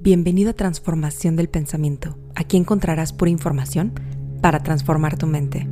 Bienvenido 0.00 0.50
a 0.50 0.54
Transformación 0.54 1.34
del 1.34 1.48
Pensamiento. 1.48 2.16
Aquí 2.36 2.56
encontrarás 2.56 3.12
pura 3.12 3.32
información 3.32 3.92
para 4.40 4.62
transformar 4.62 5.18
tu 5.18 5.26
mente. 5.26 5.66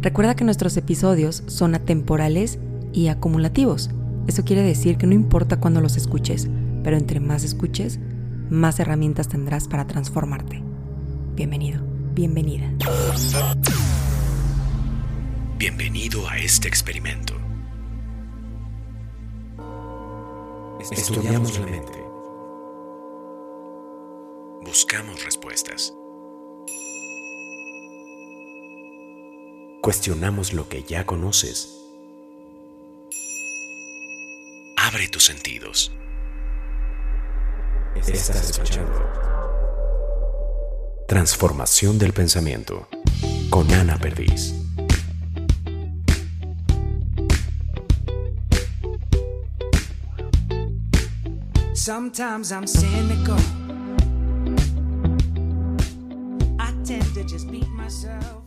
Recuerda 0.00 0.34
que 0.34 0.44
nuestros 0.44 0.78
episodios 0.78 1.42
son 1.46 1.74
atemporales 1.74 2.58
y 2.94 3.08
acumulativos. 3.08 3.90
Eso 4.26 4.44
quiere 4.44 4.62
decir 4.62 4.96
que 4.96 5.06
no 5.06 5.12
importa 5.12 5.60
cuándo 5.60 5.82
los 5.82 5.98
escuches, 5.98 6.48
pero 6.82 6.96
entre 6.96 7.20
más 7.20 7.44
escuches, 7.44 8.00
más 8.48 8.80
herramientas 8.80 9.28
tendrás 9.28 9.68
para 9.68 9.86
transformarte. 9.86 10.62
Bienvenido, 11.34 11.82
bienvenida. 12.14 12.72
Bienvenido 15.58 16.26
a 16.30 16.38
este 16.38 16.66
experimento. 16.66 17.34
Estudiamos 20.90 21.58
la 21.58 21.66
mente. 21.66 22.05
Buscamos 24.66 25.24
respuestas. 25.24 25.94
Cuestionamos 29.80 30.52
lo 30.52 30.68
que 30.68 30.82
ya 30.82 31.06
conoces. 31.06 31.72
Abre 34.76 35.06
tus 35.06 35.24
sentidos. 35.24 35.92
Estás 37.94 38.50
escuchando. 38.50 38.92
Transformación 41.06 41.96
del 42.00 42.12
pensamiento 42.12 42.88
con 43.50 43.72
Ana 43.72 43.96
Perdiz. 43.98 44.52
Sometimes 51.72 52.50
I'm 52.50 52.66
cynical. 52.66 53.38
Tend 57.36 57.50
to 57.50 57.50
just 57.50 57.50
beat 57.50 57.68
myself 57.70 58.42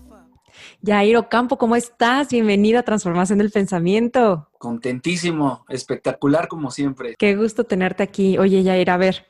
Yairo 0.82 1.30
Campo, 1.30 1.58
¿cómo 1.58 1.76
estás? 1.76 2.30
Bienvenido 2.30 2.80
a 2.80 2.84
Transformación 2.84 3.40
del 3.40 3.52
Pensamiento. 3.52 4.50
Contentísimo, 4.58 5.66
espectacular 5.70 6.48
como 6.48 6.72
siempre. 6.72 7.16
Qué 7.17 7.36
gusto 7.36 7.66
tenerte 7.66 8.04
aquí. 8.04 8.38
Oye, 8.38 8.64
Yair, 8.64 8.90
a 8.90 8.98
ver, 8.98 9.26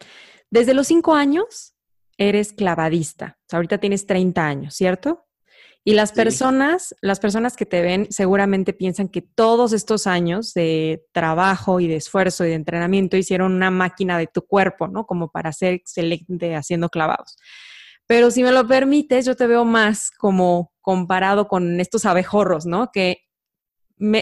desde 0.49 0.73
los 0.73 0.87
cinco 0.87 1.15
años 1.15 1.75
eres 2.17 2.53
clavadista. 2.53 3.37
ahorita 3.51 3.79
tienes 3.79 4.05
30 4.05 4.45
años, 4.45 4.75
¿cierto? 4.75 5.25
Y 5.83 5.93
las 5.93 6.11
personas, 6.11 6.95
las 7.01 7.19
personas 7.19 7.55
que 7.55 7.65
te 7.65 7.81
ven 7.81 8.07
seguramente 8.11 8.73
piensan 8.73 9.07
que 9.07 9.21
todos 9.21 9.73
estos 9.73 10.07
años 10.07 10.53
de 10.53 11.03
trabajo 11.11 11.79
y 11.79 11.87
de 11.87 11.95
esfuerzo 11.95 12.45
y 12.45 12.49
de 12.49 12.55
entrenamiento 12.55 13.17
hicieron 13.17 13.53
una 13.53 13.71
máquina 13.71 14.17
de 14.17 14.27
tu 14.27 14.43
cuerpo, 14.43 14.87
¿no? 14.87 15.05
Como 15.05 15.31
para 15.31 15.51
ser 15.51 15.73
excelente 15.73 16.55
haciendo 16.55 16.89
clavados. 16.89 17.37
Pero 18.09 18.31
si 18.31 18.41
me 18.41 18.51
lo 18.51 18.67
permites, 18.67 19.23
yo 19.23 19.35
te 19.35 19.45
veo 19.45 19.65
más 19.65 20.09
como 20.09 20.73
comparado 20.81 21.47
con 21.47 21.79
estos 21.79 22.07
abejorros, 22.07 22.65
¿no? 22.65 22.89
Que, 22.91 23.19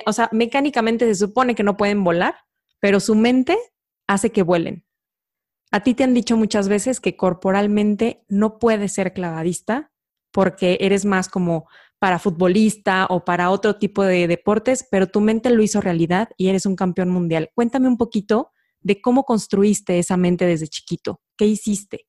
o 0.05 0.11
sea, 0.11 0.27
mecánicamente 0.33 1.05
se 1.05 1.15
supone 1.15 1.55
que 1.55 1.63
no 1.63 1.77
pueden 1.77 2.03
volar, 2.03 2.35
pero 2.81 2.99
su 2.99 3.15
mente 3.15 3.57
hace 4.05 4.31
que 4.33 4.43
vuelen. 4.43 4.85
A 5.71 5.83
ti 5.83 5.93
te 5.93 6.03
han 6.03 6.13
dicho 6.13 6.35
muchas 6.35 6.67
veces 6.67 6.99
que 6.99 7.15
corporalmente 7.15 8.25
no 8.27 8.59
puedes 8.59 8.91
ser 8.91 9.13
clavadista 9.13 9.93
porque 10.33 10.79
eres 10.81 11.05
más 11.05 11.29
como 11.29 11.69
para 11.97 12.19
futbolista 12.19 13.07
o 13.09 13.23
para 13.23 13.51
otro 13.51 13.77
tipo 13.77 14.03
de 14.03 14.27
deportes, 14.27 14.85
pero 14.91 15.07
tu 15.07 15.21
mente 15.21 15.49
lo 15.49 15.63
hizo 15.63 15.79
realidad 15.79 16.27
y 16.35 16.49
eres 16.49 16.65
un 16.65 16.75
campeón 16.75 17.09
mundial. 17.09 17.51
Cuéntame 17.55 17.87
un 17.87 17.95
poquito 17.95 18.51
de 18.81 18.99
cómo 18.99 19.23
construiste 19.23 19.97
esa 19.97 20.17
mente 20.17 20.45
desde 20.45 20.67
chiquito. 20.67 21.21
¿Qué 21.37 21.45
hiciste? 21.45 22.06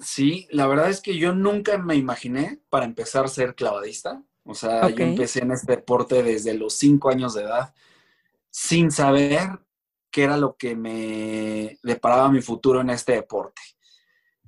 Sí, 0.00 0.46
la 0.50 0.66
verdad 0.66 0.90
es 0.90 1.00
que 1.00 1.16
yo 1.16 1.34
nunca 1.34 1.78
me 1.78 1.96
imaginé 1.96 2.60
para 2.68 2.84
empezar 2.84 3.24
a 3.24 3.28
ser 3.28 3.54
clavadista. 3.54 4.22
O 4.44 4.54
sea, 4.54 4.88
yo 4.88 5.04
empecé 5.04 5.40
en 5.40 5.52
este 5.52 5.76
deporte 5.76 6.22
desde 6.22 6.54
los 6.54 6.74
cinco 6.74 7.10
años 7.10 7.34
de 7.34 7.42
edad, 7.42 7.74
sin 8.50 8.90
saber 8.90 9.58
qué 10.10 10.24
era 10.24 10.36
lo 10.38 10.56
que 10.56 10.74
me 10.74 11.78
deparaba 11.82 12.30
mi 12.30 12.40
futuro 12.40 12.80
en 12.80 12.90
este 12.90 13.12
deporte. 13.12 13.60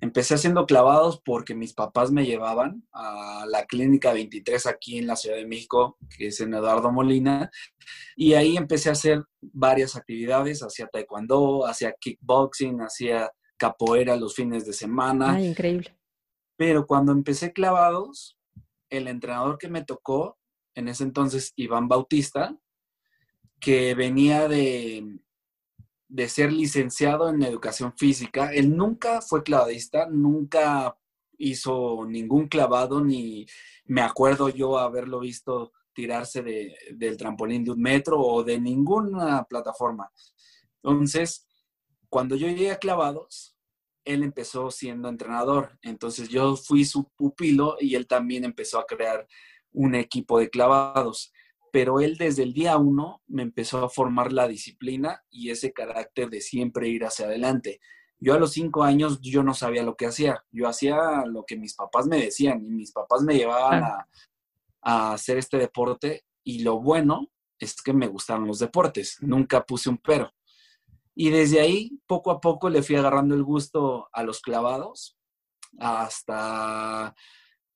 Empecé 0.00 0.34
haciendo 0.34 0.64
clavados 0.64 1.20
porque 1.22 1.54
mis 1.54 1.74
papás 1.74 2.10
me 2.10 2.24
llevaban 2.24 2.88
a 2.92 3.44
la 3.47 3.66
clínica 3.66 4.14
23 4.14 4.66
aquí 4.66 4.97
en 4.97 5.06
la 5.06 5.16
Ciudad 5.16 5.36
de 5.36 5.47
México, 5.47 5.98
que 6.16 6.28
es 6.28 6.41
en 6.41 6.54
Eduardo 6.54 6.91
Molina, 6.91 7.50
y 8.16 8.32
ahí 8.32 8.56
empecé 8.56 8.88
a 8.88 8.92
hacer 8.92 9.22
varias 9.42 9.97
actividades, 9.97 10.62
hacía 10.62 10.86
taekwondo, 10.86 11.66
hacía 11.66 11.94
kickboxing, 12.00 12.80
hacía 12.80 13.30
capoeira 13.60 14.16
los 14.16 14.34
fines 14.34 14.65
de 14.65 14.72
semana. 14.72 15.34
Ay, 15.34 15.48
increíble. 15.48 15.94
Pero 16.56 16.87
cuando 16.87 17.12
empecé 17.12 17.53
clavados, 17.53 18.38
el 18.88 19.06
entrenador 19.06 19.59
que 19.59 19.69
me 19.69 19.84
tocó, 19.84 20.38
en 20.75 20.88
ese 20.88 21.04
entonces 21.04 21.53
Iván 21.56 21.87
Bautista, 21.87 22.59
que 23.60 23.94
venía 23.94 24.48
de, 24.48 25.21
de 26.09 26.28
ser 26.28 26.53
licenciado 26.53 27.28
en 27.28 27.43
educación 27.43 27.93
física. 27.97 28.50
Él 28.53 28.75
nunca 28.75 29.21
fue 29.21 29.43
clavadista, 29.43 30.06
nunca 30.06 30.97
hizo 31.37 32.06
ningún 32.06 32.48
clavado, 32.48 33.04
ni 33.04 33.47
me 33.84 34.00
acuerdo 34.00 34.48
yo 34.48 34.78
haberlo 34.78 35.21
visto 35.21 35.72
tirarse 35.92 36.42
del 36.92 37.16
trampolín 37.19 37.65
de 37.65 37.72
un 37.72 37.82
metro 37.82 38.19
o 38.19 38.42
de 38.42 38.59
ninguna 38.59 39.44
plataforma. 39.44 40.10
Entonces, 40.82 41.47
cuando 42.09 42.37
yo 42.37 42.48
llegué 42.48 42.71
a 42.72 42.78
clavados, 42.78 43.49
él 44.12 44.22
empezó 44.22 44.71
siendo 44.71 45.09
entrenador. 45.09 45.78
Entonces 45.82 46.28
yo 46.28 46.56
fui 46.56 46.84
su 46.84 47.09
pupilo 47.16 47.76
y 47.81 47.94
él 47.94 48.06
también 48.06 48.44
empezó 48.44 48.78
a 48.78 48.87
crear 48.87 49.26
un 49.72 49.94
equipo 49.94 50.38
de 50.38 50.50
clavados 50.50 51.32
pero 51.72 52.00
él 52.00 52.16
desde 52.16 52.43
el 52.43 52.53
día 52.53 52.76
uno 52.76 53.22
me 53.26 53.43
empezó 53.43 53.84
a 53.84 53.88
formar 53.88 54.32
la 54.32 54.48
disciplina 54.48 55.22
y 55.31 55.50
ese 55.50 55.72
carácter 55.72 56.28
de 56.31 56.41
siempre 56.41 56.88
ir 56.88 57.04
hacia 57.04 57.26
adelante. 57.26 57.81
Yo 58.19 58.34
a 58.34 58.38
los 58.38 58.53
cinco 58.53 58.82
años 58.82 59.21
yo 59.21 59.43
no 59.43 59.54
sabía 59.54 59.82
lo 59.82 59.97
que 59.97 60.06
hacía, 60.06 60.44
yo 60.50 60.69
hacía 60.69 61.25
lo 61.27 61.44
que 61.44 61.56
mis 61.56 61.75
papás 61.75 62.06
me 62.06 62.21
decían 62.21 62.62
y 62.65 62.69
mis 62.69 62.92
papás 62.92 63.22
me 63.22 63.34
llevaban 63.34 63.82
a, 63.82 64.09
a 64.82 65.12
hacer 65.12 65.38
este 65.38 65.56
deporte 65.56 66.25
y 66.44 66.62
lo 66.62 66.81
bueno 66.81 67.31
es 67.59 67.81
que 67.82 67.92
me 67.92 68.09
gustaron 68.09 68.47
los 68.47 68.59
deportes, 68.59 69.16
nunca 69.21 69.65
puse 69.65 69.88
un 69.88 69.98
pero. 69.98 70.31
Y 71.22 71.28
desde 71.28 71.60
ahí, 71.60 72.00
poco 72.06 72.31
a 72.31 72.41
poco, 72.41 72.70
le 72.70 72.82
fui 72.82 72.97
agarrando 72.97 73.34
el 73.34 73.44
gusto 73.44 74.08
a 74.10 74.22
los 74.22 74.41
clavados 74.41 75.19
hasta 75.78 77.14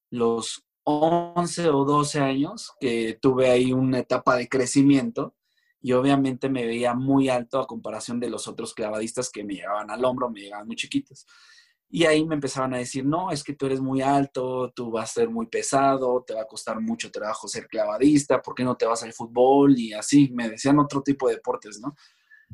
los 0.08 0.64
11 0.84 1.68
o 1.68 1.84
12 1.84 2.20
años 2.20 2.72
que 2.80 3.18
tuve 3.20 3.50
ahí 3.50 3.74
una 3.74 3.98
etapa 3.98 4.36
de 4.36 4.48
crecimiento 4.48 5.34
y 5.82 5.92
obviamente 5.92 6.48
me 6.48 6.64
veía 6.64 6.94
muy 6.94 7.28
alto 7.28 7.60
a 7.60 7.66
comparación 7.66 8.18
de 8.18 8.30
los 8.30 8.48
otros 8.48 8.72
clavadistas 8.72 9.28
que 9.28 9.44
me 9.44 9.56
llegaban 9.56 9.90
al 9.90 10.02
hombro, 10.06 10.30
me 10.30 10.40
llegaban 10.40 10.66
muy 10.66 10.76
chiquitos. 10.76 11.26
Y 11.90 12.06
ahí 12.06 12.24
me 12.24 12.36
empezaban 12.36 12.72
a 12.72 12.78
decir, 12.78 13.04
no, 13.04 13.30
es 13.30 13.44
que 13.44 13.52
tú 13.52 13.66
eres 13.66 13.82
muy 13.82 14.00
alto, 14.00 14.72
tú 14.74 14.90
vas 14.90 15.10
a 15.10 15.20
ser 15.20 15.28
muy 15.28 15.48
pesado, 15.48 16.24
te 16.26 16.32
va 16.32 16.40
a 16.40 16.46
costar 16.46 16.80
mucho 16.80 17.10
trabajo 17.10 17.46
ser 17.46 17.68
clavadista, 17.68 18.40
¿por 18.40 18.54
qué 18.54 18.64
no 18.64 18.74
te 18.74 18.86
vas 18.86 19.02
al 19.02 19.12
fútbol? 19.12 19.78
Y 19.78 19.92
así, 19.92 20.30
me 20.32 20.48
decían 20.48 20.78
otro 20.78 21.02
tipo 21.02 21.28
de 21.28 21.34
deportes, 21.34 21.78
¿no? 21.78 21.94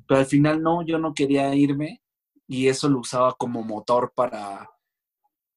Pero 0.07 0.21
al 0.21 0.27
final 0.27 0.63
no, 0.63 0.83
yo 0.83 0.99
no 0.99 1.15
quería 1.15 1.55
irme 1.55 2.03
y 2.47 2.69
eso 2.69 2.89
lo 2.89 3.01
usaba 3.01 3.35
como 3.35 3.63
motor 3.63 4.13
para, 4.15 4.69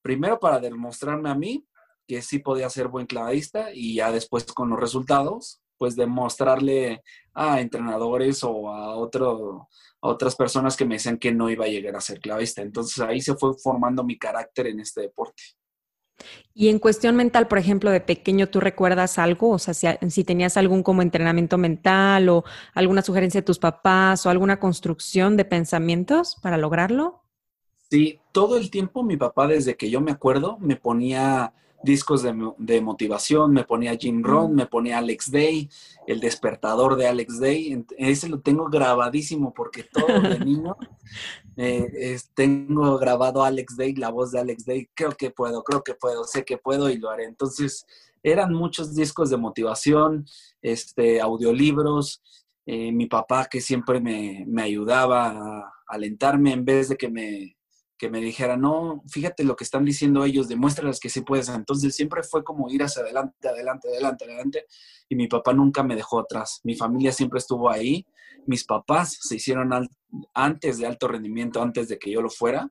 primero 0.02 0.40
para 0.40 0.60
demostrarme 0.60 1.30
a 1.30 1.36
mí 1.36 1.66
que 2.08 2.22
sí 2.22 2.40
podía 2.40 2.70
ser 2.70 2.88
buen 2.88 3.08
clavadista 3.08 3.74
y 3.74 3.96
ya 3.96 4.12
después 4.12 4.46
con 4.46 4.70
los 4.70 4.80
resultados, 4.80 5.62
pues 5.78 5.96
demostrarle 5.96 7.02
a 7.34 7.62
entrenadores 7.62 8.44
o 8.44 8.70
a, 8.70 8.96
otro, 8.96 9.70
a 10.02 10.08
otras 10.08 10.36
personas 10.36 10.78
que 10.78 10.86
me 10.86 10.96
decían 10.96 11.18
que 11.18 11.32
no 11.32 11.50
iba 11.50 11.66
a 11.66 11.70
llegar 11.70 11.96
a 11.96 12.02
ser 12.02 12.20
clavista. 12.20 12.62
Entonces 12.62 13.00
ahí 13.00 13.22
se 13.22 13.36
fue 13.36 13.54
formando 13.56 14.04
mi 14.04 14.18
carácter 14.18 14.68
en 14.68 14.80
este 14.80 15.02
deporte. 15.02 15.44
Y 16.54 16.70
en 16.70 16.80
cuestión 16.80 17.16
mental, 17.16 17.48
por 17.48 17.58
ejemplo, 17.58 17.90
de 17.90 18.00
pequeño, 18.00 18.48
¿tú 18.48 18.60
recuerdas 18.60 19.18
algo? 19.18 19.50
O 19.50 19.60
sea, 19.60 19.74
si, 19.74 19.88
si, 20.10 20.24
tenías 20.24 20.56
algún 20.56 20.84
como 20.84 21.02
entrenamiento 21.02 21.58
mental 21.58 22.30
o 22.30 22.44
alguna 22.74 23.02
sugerencia 23.02 23.42
de 23.42 23.46
tus 23.46 23.60
papás 23.60 24.26
o 24.26 24.30
alguna 24.30 24.60
construcción 24.60 25.36
de 25.36 25.46
pensamientos 25.46 26.38
para 26.42 26.58
lograrlo? 26.58 27.24
Sí, 27.90 28.20
todo 28.32 28.58
el 28.58 28.70
tiempo 28.70 29.04
mi 29.04 29.18
papá, 29.18 29.48
desde 29.48 29.76
que 29.76 29.90
yo 29.90 30.02
me 30.02 30.12
acuerdo, 30.12 30.58
me 30.60 30.76
ponía 30.76 31.54
discos 31.84 32.24
de, 32.24 32.82
motivación, 32.82 33.52
me 33.52 33.64
ponía 33.64 33.98
Jim 33.98 34.24
Rohn, 34.24 34.56
me 34.56 34.66
ponía 34.66 35.00
Alex 35.00 35.32
Day, 35.32 35.70
el 36.08 36.20
despertador 36.20 36.96
de 36.96 37.08
Alex 37.08 37.40
Day, 37.40 37.86
ese 37.98 38.30
lo 38.30 38.40
tengo 38.40 38.70
grabadísimo 38.70 39.54
porque 39.54 39.84
todo 39.84 40.22
de 40.22 40.40
niño 40.46 40.76
eh, 41.58 42.18
tengo 42.34 42.98
grabado 42.98 43.44
Alex 43.44 43.76
Day, 43.78 43.94
la 43.96 44.10
voz 44.10 44.32
de 44.32 44.40
Alex 44.40 44.66
Day, 44.66 44.90
creo 44.94 45.12
que 45.12 45.30
puedo, 45.30 45.64
creo 45.64 45.84
que 45.84 45.94
puedo, 45.94 46.24
sé 46.24 46.44
que 46.46 46.58
puedo 46.58 46.90
y 46.90 46.98
lo 46.98 47.10
haré. 47.10 47.26
Entonces, 47.26 47.86
eran 48.24 48.54
muchos 48.54 48.96
discos 48.96 49.30
de 49.30 49.38
motivación, 49.38 50.26
este, 50.62 51.20
audiolibros, 51.20 52.22
eh, 52.66 52.92
mi 52.94 53.08
papá 53.08 53.48
que 53.52 53.60
siempre 53.60 54.00
me, 54.00 54.46
ayudaba 54.62 55.28
a, 55.28 55.74
alentarme 55.88 56.54
en 56.54 56.64
vez 56.64 56.90
de 56.90 56.96
que 56.96 57.10
me, 57.10 57.58
que 58.04 58.10
me 58.10 58.20
dijera, 58.20 58.58
no, 58.58 59.02
fíjate 59.08 59.46
lo 59.46 59.56
que 59.56 59.64
están 59.64 59.86
diciendo 59.86 60.26
ellos, 60.26 60.50
demuéstrales 60.50 61.00
que 61.00 61.08
sí 61.08 61.22
puedes. 61.22 61.48
Entonces 61.48 61.96
siempre 61.96 62.22
fue 62.22 62.44
como 62.44 62.70
ir 62.70 62.84
hacia 62.84 63.02
adelante, 63.02 63.48
adelante, 63.48 63.88
adelante, 63.88 64.26
adelante. 64.26 64.66
Y 65.08 65.16
mi 65.16 65.30
papá 65.30 65.54
nunca 65.54 65.84
me 65.84 65.96
dejó 65.96 66.20
atrás. 66.20 66.60
Mi 66.66 66.76
familia 66.76 67.14
siempre 67.14 67.40
estuvo 67.40 67.70
ahí. 67.70 68.06
Mis 68.46 68.66
papás 68.66 69.20
se 69.22 69.38
hicieron 69.38 69.72
antes 70.34 70.80
de 70.80 70.86
alto 70.86 71.08
rendimiento, 71.08 71.62
antes 71.62 71.88
de 71.88 71.98
que 71.98 72.12
yo 72.12 72.22
lo 72.22 72.30
fuera. 72.30 72.70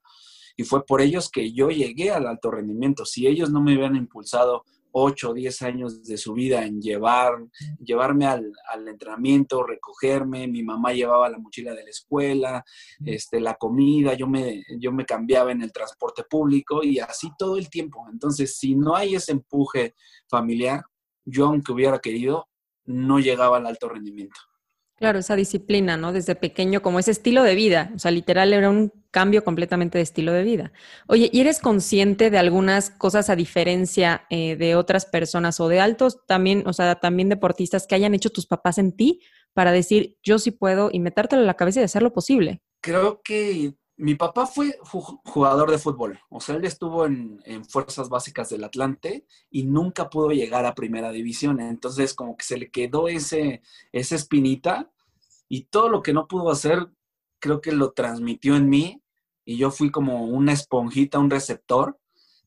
Y 0.55 0.65
fue 0.65 0.85
por 0.85 1.01
ellos 1.01 1.31
que 1.31 1.51
yo 1.51 1.71
llegué 1.71 2.11
al 2.11 2.27
alto 2.27 2.51
rendimiento. 2.51 3.07
Si 3.07 3.27
ellos 3.27 3.51
no 3.51 3.63
me 3.63 3.73
hubieran 3.73 3.97
impulsado 3.97 4.67
8 4.93 5.31
o 5.31 5.35
10 5.35 5.63
años 5.63 6.05
de 6.05 6.17
su 6.17 6.35
vida 6.35 6.65
en 6.65 6.81
llevar, 6.81 7.35
llevarme 7.83 8.27
al, 8.27 8.53
entrenamiento, 8.87 9.63
recogerme, 9.63 10.47
mi 10.47 10.63
mamá 10.63 10.93
llevaba 10.93 11.29
la 11.29 11.39
mochila 11.39 11.75
de 11.75 11.85
la 11.85 11.91
escuela, 11.91 12.65
este, 13.05 13.41
la 13.41 13.55
comida, 13.55 14.15
yo 14.15 14.27
me, 14.27 14.63
yo 14.79 14.93
me 14.93 15.05
cambiaba 15.05 15.51
en 15.53 15.63
el 15.63 15.73
transporte 15.73 16.25
público 16.25 16.83
y 16.85 16.99
así 16.99 17.31
todo 17.39 17.57
el 17.57 17.69
tiempo. 17.71 18.07
Entonces, 18.13 18.57
si 18.57 18.75
no 18.75 18.95
hay 18.95 19.15
ese 19.15 19.33
empuje 19.33 19.95
familiar, 20.29 20.85
yo 21.25 21.47
aunque 21.47 21.73
hubiera 21.73 21.99
querido, 21.99 22.49
no 22.85 23.19
llegaba 23.19 23.59
al 23.59 23.67
alto 23.67 23.89
rendimiento. 23.89 24.41
Claro, 24.97 25.19
esa 25.19 25.35
disciplina, 25.35 25.97
¿no? 25.97 26.13
Desde 26.13 26.37
pequeño, 26.37 26.81
como 26.81 26.99
ese 26.99 27.11
estilo 27.11 27.43
de 27.43 27.55
vida. 27.55 27.91
O 27.95 27.99
sea, 27.99 28.11
literal 28.11 28.53
era 28.53 28.71
un 28.71 28.93
cambio 29.11 29.45
completamente 29.45 29.99
de 29.99 30.03
estilo 30.03 30.33
de 30.33 30.43
vida. 30.43 30.73
Oye, 31.09 31.29
¿y 31.33 31.41
eres 31.41 31.59
consciente 31.59 32.31
de 32.31 32.39
algunas 32.39 32.91
cosas 32.91 33.29
a 33.29 33.37
diferencia 33.37 34.27
eh, 34.31 34.57
de 34.57 34.77
otras 34.77 35.05
personas 35.07 35.61
o 35.61 35.69
de 35.69 35.81
altos 35.81 36.25
también, 36.27 36.65
o 36.67 36.73
sea, 36.73 36.97
también 37.01 37.29
deportistas 37.29 37.87
que 37.87 37.95
hayan 37.95 38.15
hecho 38.15 38.31
tus 38.31 38.47
papás 38.47 38.79
en 38.79 38.93
ti 38.93 39.21
para 39.53 39.73
decir, 39.73 40.17
yo 40.23 40.39
sí 40.39 40.51
puedo 40.51 40.89
y 40.93 41.01
metértelo 41.01 41.43
en 41.43 41.47
la 41.47 41.55
cabeza 41.55 41.81
y 41.81 41.85
hacer 41.85 42.03
lo 42.03 42.13
posible? 42.13 42.63
Creo 42.81 43.21
que 43.23 43.75
mi 44.03 44.17
papá 44.17 44.47
fue 44.49 44.77
jugador 44.83 45.71
de 45.71 45.79
fútbol, 45.79 46.19
o 46.29 46.41
sea, 46.41 46.57
él 46.57 46.65
estuvo 46.65 47.07
en, 47.07 47.41
Fuerzas 47.69 48.09
Básicas 48.09 48.51
del 48.51 48.65
Atlante 48.65 49.25
y 49.49 49.63
nunca 49.63 50.11
pudo 50.11 50.31
llegar 50.31 50.67
a 50.67 50.75
Primera 50.75 51.13
División, 51.13 51.61
entonces 51.61 52.13
como 52.13 52.37
que 52.37 52.45
se 52.45 52.59
le 52.59 52.69
quedó 52.73 53.07
ese, 53.07 53.63
esa 53.93 54.17
espinita 54.17 54.91
y 55.49 55.67
todo 55.67 55.89
lo 55.89 56.03
que 56.03 56.13
no 56.13 56.27
pudo 56.27 56.51
hacer, 56.51 56.89
creo 57.39 57.61
que 57.61 57.71
lo 57.71 57.93
transmitió 57.93 58.57
en 58.57 58.69
mí 58.69 59.05
y 59.45 59.57
yo 59.57 59.71
fui 59.71 59.93
como 59.93 60.25
una 60.25 60.53
esponjita, 60.53 61.21
un 61.21 61.31
receptor 61.31 61.97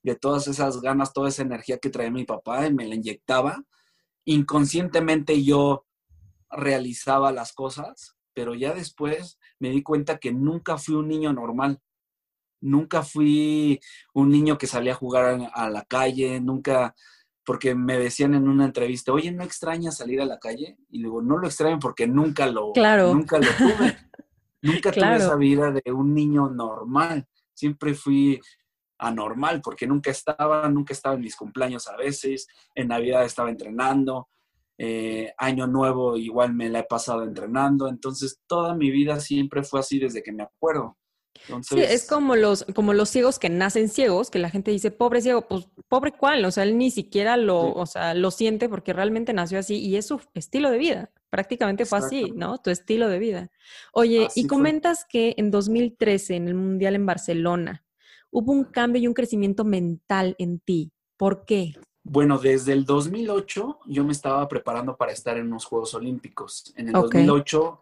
de 0.03 0.15
todas 0.15 0.49
esas 0.49 0.81
ganas, 0.81 1.13
toda 1.13 1.29
esa 1.29 1.43
energía 1.43 1.77
que 1.77 1.89
traía 1.89 2.11
mi 2.11 2.25
papá 2.25 2.67
y 2.67 2.73
me 2.73 2.85
la 2.85 2.95
inyectaba. 2.95 3.63
Inconscientemente 4.25 5.41
yo 5.41 5.85
realizaba 6.49 7.31
las 7.31 7.53
cosas, 7.53 8.17
pero 8.33 8.55
ya 8.55 8.73
después 8.73 9.39
me 9.65 9.71
di 9.71 9.81
cuenta 9.81 10.19
que 10.19 10.31
nunca 10.31 10.77
fui 10.77 10.93
un 10.93 11.07
niño 11.07 11.33
normal. 11.33 11.81
Nunca 12.61 13.01
fui 13.01 13.79
un 14.13 14.29
niño 14.29 14.57
que 14.57 14.67
salía 14.67 14.93
a 14.93 14.95
jugar 14.95 15.49
a 15.53 15.69
la 15.71 15.83
calle, 15.85 16.39
nunca, 16.39 16.93
porque 17.43 17.73
me 17.73 17.97
decían 17.97 18.35
en 18.35 18.47
una 18.47 18.65
entrevista, 18.65 19.11
oye, 19.11 19.31
¿no 19.31 19.43
extrañas 19.43 19.97
salir 19.97 20.21
a 20.21 20.25
la 20.25 20.39
calle? 20.39 20.77
Y 20.89 20.99
digo, 20.99 21.21
no 21.21 21.37
lo 21.37 21.47
extraño 21.47 21.79
porque 21.79 22.07
nunca 22.07 22.45
lo, 22.45 22.73
nunca 22.75 23.39
lo 23.39 23.47
tuve. 23.57 23.97
nunca 24.61 24.91
tuve 24.91 25.15
esa 25.15 25.35
vida 25.35 25.71
de 25.71 25.91
un 25.91 26.13
niño 26.13 26.47
normal. 26.49 27.27
Siempre 27.53 27.95
fui 27.95 28.39
anormal 28.99 29.61
porque 29.61 29.87
nunca 29.87 30.11
estaba, 30.11 30.69
nunca 30.69 30.93
estaba 30.93 31.15
en 31.15 31.21
mis 31.21 31.35
cumpleaños 31.35 31.87
a 31.87 31.97
veces, 31.97 32.47
en 32.75 32.89
Navidad 32.89 33.25
estaba 33.25 33.49
entrenando, 33.49 34.29
eh, 34.77 35.33
año 35.37 35.67
nuevo 35.67 36.17
igual 36.17 36.53
me 36.53 36.69
la 36.69 36.79
he 36.79 36.83
pasado 36.83 37.23
entrenando, 37.23 37.87
entonces 37.87 38.41
toda 38.47 38.75
mi 38.75 38.91
vida 38.91 39.19
siempre 39.19 39.63
fue 39.63 39.79
así 39.79 39.99
desde 39.99 40.23
que 40.23 40.31
me 40.31 40.43
acuerdo 40.43 40.97
sí, 41.61 41.79
es 41.79 42.07
como 42.07 42.35
los, 42.35 42.65
como 42.73 42.93
los 42.93 43.09
ciegos 43.09 43.39
que 43.39 43.49
nacen 43.49 43.89
ciegos, 43.89 44.29
que 44.29 44.39
la 44.39 44.49
gente 44.49 44.71
dice, 44.71 44.91
pobre 44.91 45.21
ciego, 45.21 45.47
pues 45.47 45.67
pobre 45.87 46.11
cuál, 46.11 46.43
o 46.45 46.51
sea, 46.51 46.63
él 46.63 46.77
ni 46.77 46.91
siquiera 46.91 47.37
lo, 47.37 47.73
o 47.73 47.85
sea, 47.85 48.13
lo 48.13 48.31
siente 48.31 48.69
porque 48.69 48.93
realmente 48.93 49.33
nació 49.33 49.59
así 49.59 49.77
y 49.77 49.95
es 49.95 50.07
su 50.07 50.21
estilo 50.33 50.71
de 50.71 50.77
vida. 50.77 51.11
Prácticamente 51.29 51.85
fue 51.85 51.99
así, 51.99 52.31
¿no? 52.33 52.59
Tu 52.59 52.69
estilo 52.69 53.09
de 53.09 53.19
vida. 53.19 53.51
Oye, 53.91 54.27
y 54.35 54.47
comentas 54.47 55.05
que 55.07 55.33
en 55.37 55.51
2013, 55.51 56.35
en 56.35 56.47
el 56.47 56.55
Mundial 56.55 56.95
en 56.95 57.05
Barcelona, 57.05 57.85
hubo 58.31 58.53
un 58.53 58.63
cambio 58.63 59.01
y 59.01 59.07
un 59.07 59.13
crecimiento 59.13 59.65
mental 59.65 60.35
en 60.39 60.59
ti. 60.59 60.93
¿Por 61.17 61.45
qué? 61.45 61.73
Bueno, 62.07 62.37
desde 62.37 62.71
el 62.71 62.85
2008 62.85 63.79
yo 63.87 64.03
me 64.03 64.11
estaba 64.11 64.47
preparando 64.47 64.95
para 64.95 65.11
estar 65.11 65.37
en 65.37 65.47
unos 65.47 65.65
Juegos 65.65 65.95
Olímpicos. 65.95 66.71
En 66.77 66.89
el 66.89 66.93
2008 66.93 67.81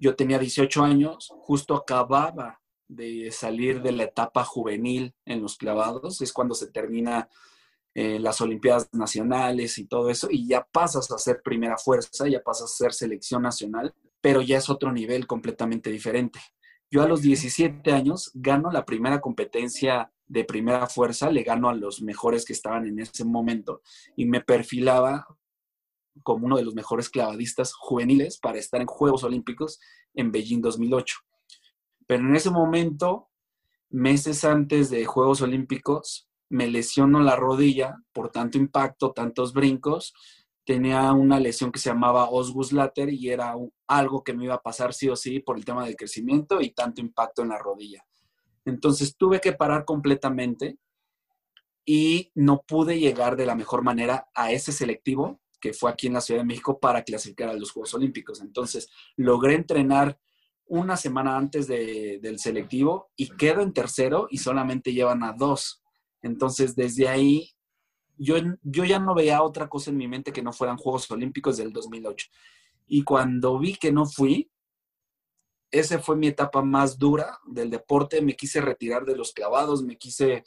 yo 0.00 0.16
tenía 0.16 0.40
18 0.40 0.82
años, 0.82 1.32
justo 1.42 1.76
acababa 1.76 2.60
de 2.88 3.30
salir 3.30 3.80
de 3.80 3.92
la 3.92 4.02
etapa 4.02 4.42
juvenil 4.44 5.14
en 5.24 5.40
los 5.40 5.56
clavados, 5.56 6.20
es 6.20 6.32
cuando 6.32 6.56
se 6.56 6.66
termina 6.66 7.28
eh, 7.94 8.18
las 8.18 8.40
Olimpiadas 8.40 8.88
Nacionales 8.92 9.78
y 9.78 9.84
todo 9.84 10.10
eso, 10.10 10.26
y 10.32 10.48
ya 10.48 10.66
pasas 10.72 11.08
a 11.12 11.18
ser 11.18 11.40
primera 11.40 11.78
fuerza, 11.78 12.26
ya 12.26 12.42
pasas 12.42 12.72
a 12.72 12.74
ser 12.74 12.92
selección 12.92 13.42
nacional, 13.42 13.94
pero 14.20 14.42
ya 14.42 14.58
es 14.58 14.68
otro 14.68 14.90
nivel 14.90 15.28
completamente 15.28 15.90
diferente. 15.90 16.40
Yo 16.90 17.02
a 17.02 17.08
los 17.08 17.22
17 17.22 17.92
años 17.92 18.32
gano 18.34 18.72
la 18.72 18.84
primera 18.84 19.20
competencia 19.20 20.10
de 20.28 20.44
primera 20.44 20.86
fuerza, 20.86 21.30
le 21.30 21.42
gano 21.42 21.68
a 21.68 21.74
los 21.74 22.02
mejores 22.02 22.44
que 22.44 22.52
estaban 22.52 22.86
en 22.86 22.98
ese 23.00 23.24
momento 23.24 23.80
y 24.14 24.26
me 24.26 24.40
perfilaba 24.40 25.26
como 26.22 26.46
uno 26.46 26.56
de 26.56 26.64
los 26.64 26.74
mejores 26.74 27.08
clavadistas 27.08 27.72
juveniles 27.72 28.38
para 28.38 28.58
estar 28.58 28.80
en 28.80 28.86
Juegos 28.86 29.24
Olímpicos 29.24 29.80
en 30.14 30.30
Beijing 30.30 30.60
2008. 30.60 31.16
Pero 32.06 32.26
en 32.26 32.36
ese 32.36 32.50
momento, 32.50 33.28
meses 33.90 34.44
antes 34.44 34.90
de 34.90 35.04
Juegos 35.04 35.40
Olímpicos, 35.42 36.28
me 36.50 36.66
lesionó 36.66 37.20
la 37.20 37.36
rodilla 37.36 37.96
por 38.12 38.30
tanto 38.30 38.58
impacto, 38.58 39.12
tantos 39.12 39.52
brincos. 39.52 40.14
Tenía 40.64 41.12
una 41.12 41.38
lesión 41.40 41.70
que 41.70 41.78
se 41.78 41.90
llamaba 41.90 42.30
osgus 42.30 42.72
later 42.72 43.12
y 43.12 43.30
era 43.30 43.54
algo 43.86 44.24
que 44.24 44.34
me 44.34 44.44
iba 44.44 44.54
a 44.54 44.62
pasar 44.62 44.92
sí 44.92 45.08
o 45.08 45.16
sí 45.16 45.40
por 45.40 45.56
el 45.56 45.64
tema 45.64 45.84
del 45.84 45.96
crecimiento 45.96 46.60
y 46.60 46.70
tanto 46.70 47.00
impacto 47.00 47.42
en 47.42 47.50
la 47.50 47.58
rodilla. 47.58 48.07
Entonces 48.68 49.16
tuve 49.16 49.40
que 49.40 49.52
parar 49.52 49.84
completamente 49.84 50.78
y 51.84 52.30
no 52.34 52.62
pude 52.66 52.98
llegar 52.98 53.36
de 53.36 53.46
la 53.46 53.54
mejor 53.54 53.82
manera 53.82 54.28
a 54.34 54.52
ese 54.52 54.72
selectivo 54.72 55.40
que 55.60 55.72
fue 55.72 55.90
aquí 55.90 56.06
en 56.06 56.12
la 56.12 56.20
Ciudad 56.20 56.40
de 56.40 56.46
México 56.46 56.78
para 56.78 57.02
clasificar 57.02 57.48
a 57.48 57.54
los 57.54 57.72
Juegos 57.72 57.94
Olímpicos. 57.94 58.40
Entonces, 58.40 58.88
logré 59.16 59.54
entrenar 59.54 60.18
una 60.66 60.96
semana 60.96 61.36
antes 61.36 61.66
del 61.66 62.38
selectivo 62.38 63.10
y 63.16 63.28
quedo 63.30 63.62
en 63.62 63.72
tercero 63.72 64.28
y 64.30 64.38
solamente 64.38 64.92
llevan 64.92 65.22
a 65.22 65.32
dos. 65.32 65.82
Entonces, 66.22 66.76
desde 66.76 67.08
ahí, 67.08 67.50
yo, 68.16 68.36
yo 68.62 68.84
ya 68.84 68.98
no 68.98 69.14
veía 69.14 69.42
otra 69.42 69.68
cosa 69.68 69.90
en 69.90 69.96
mi 69.96 70.06
mente 70.06 70.32
que 70.32 70.42
no 70.42 70.52
fueran 70.52 70.76
Juegos 70.76 71.10
Olímpicos 71.10 71.56
del 71.56 71.72
2008. 71.72 72.26
Y 72.86 73.02
cuando 73.02 73.58
vi 73.58 73.76
que 73.76 73.92
no 73.92 74.06
fui, 74.06 74.50
esa 75.70 75.98
fue 75.98 76.16
mi 76.16 76.28
etapa 76.28 76.62
más 76.62 76.98
dura 76.98 77.38
del 77.46 77.70
deporte. 77.70 78.22
Me 78.22 78.36
quise 78.36 78.60
retirar 78.60 79.04
de 79.04 79.16
los 79.16 79.32
clavados, 79.32 79.82
me 79.82 79.96
quise 79.96 80.44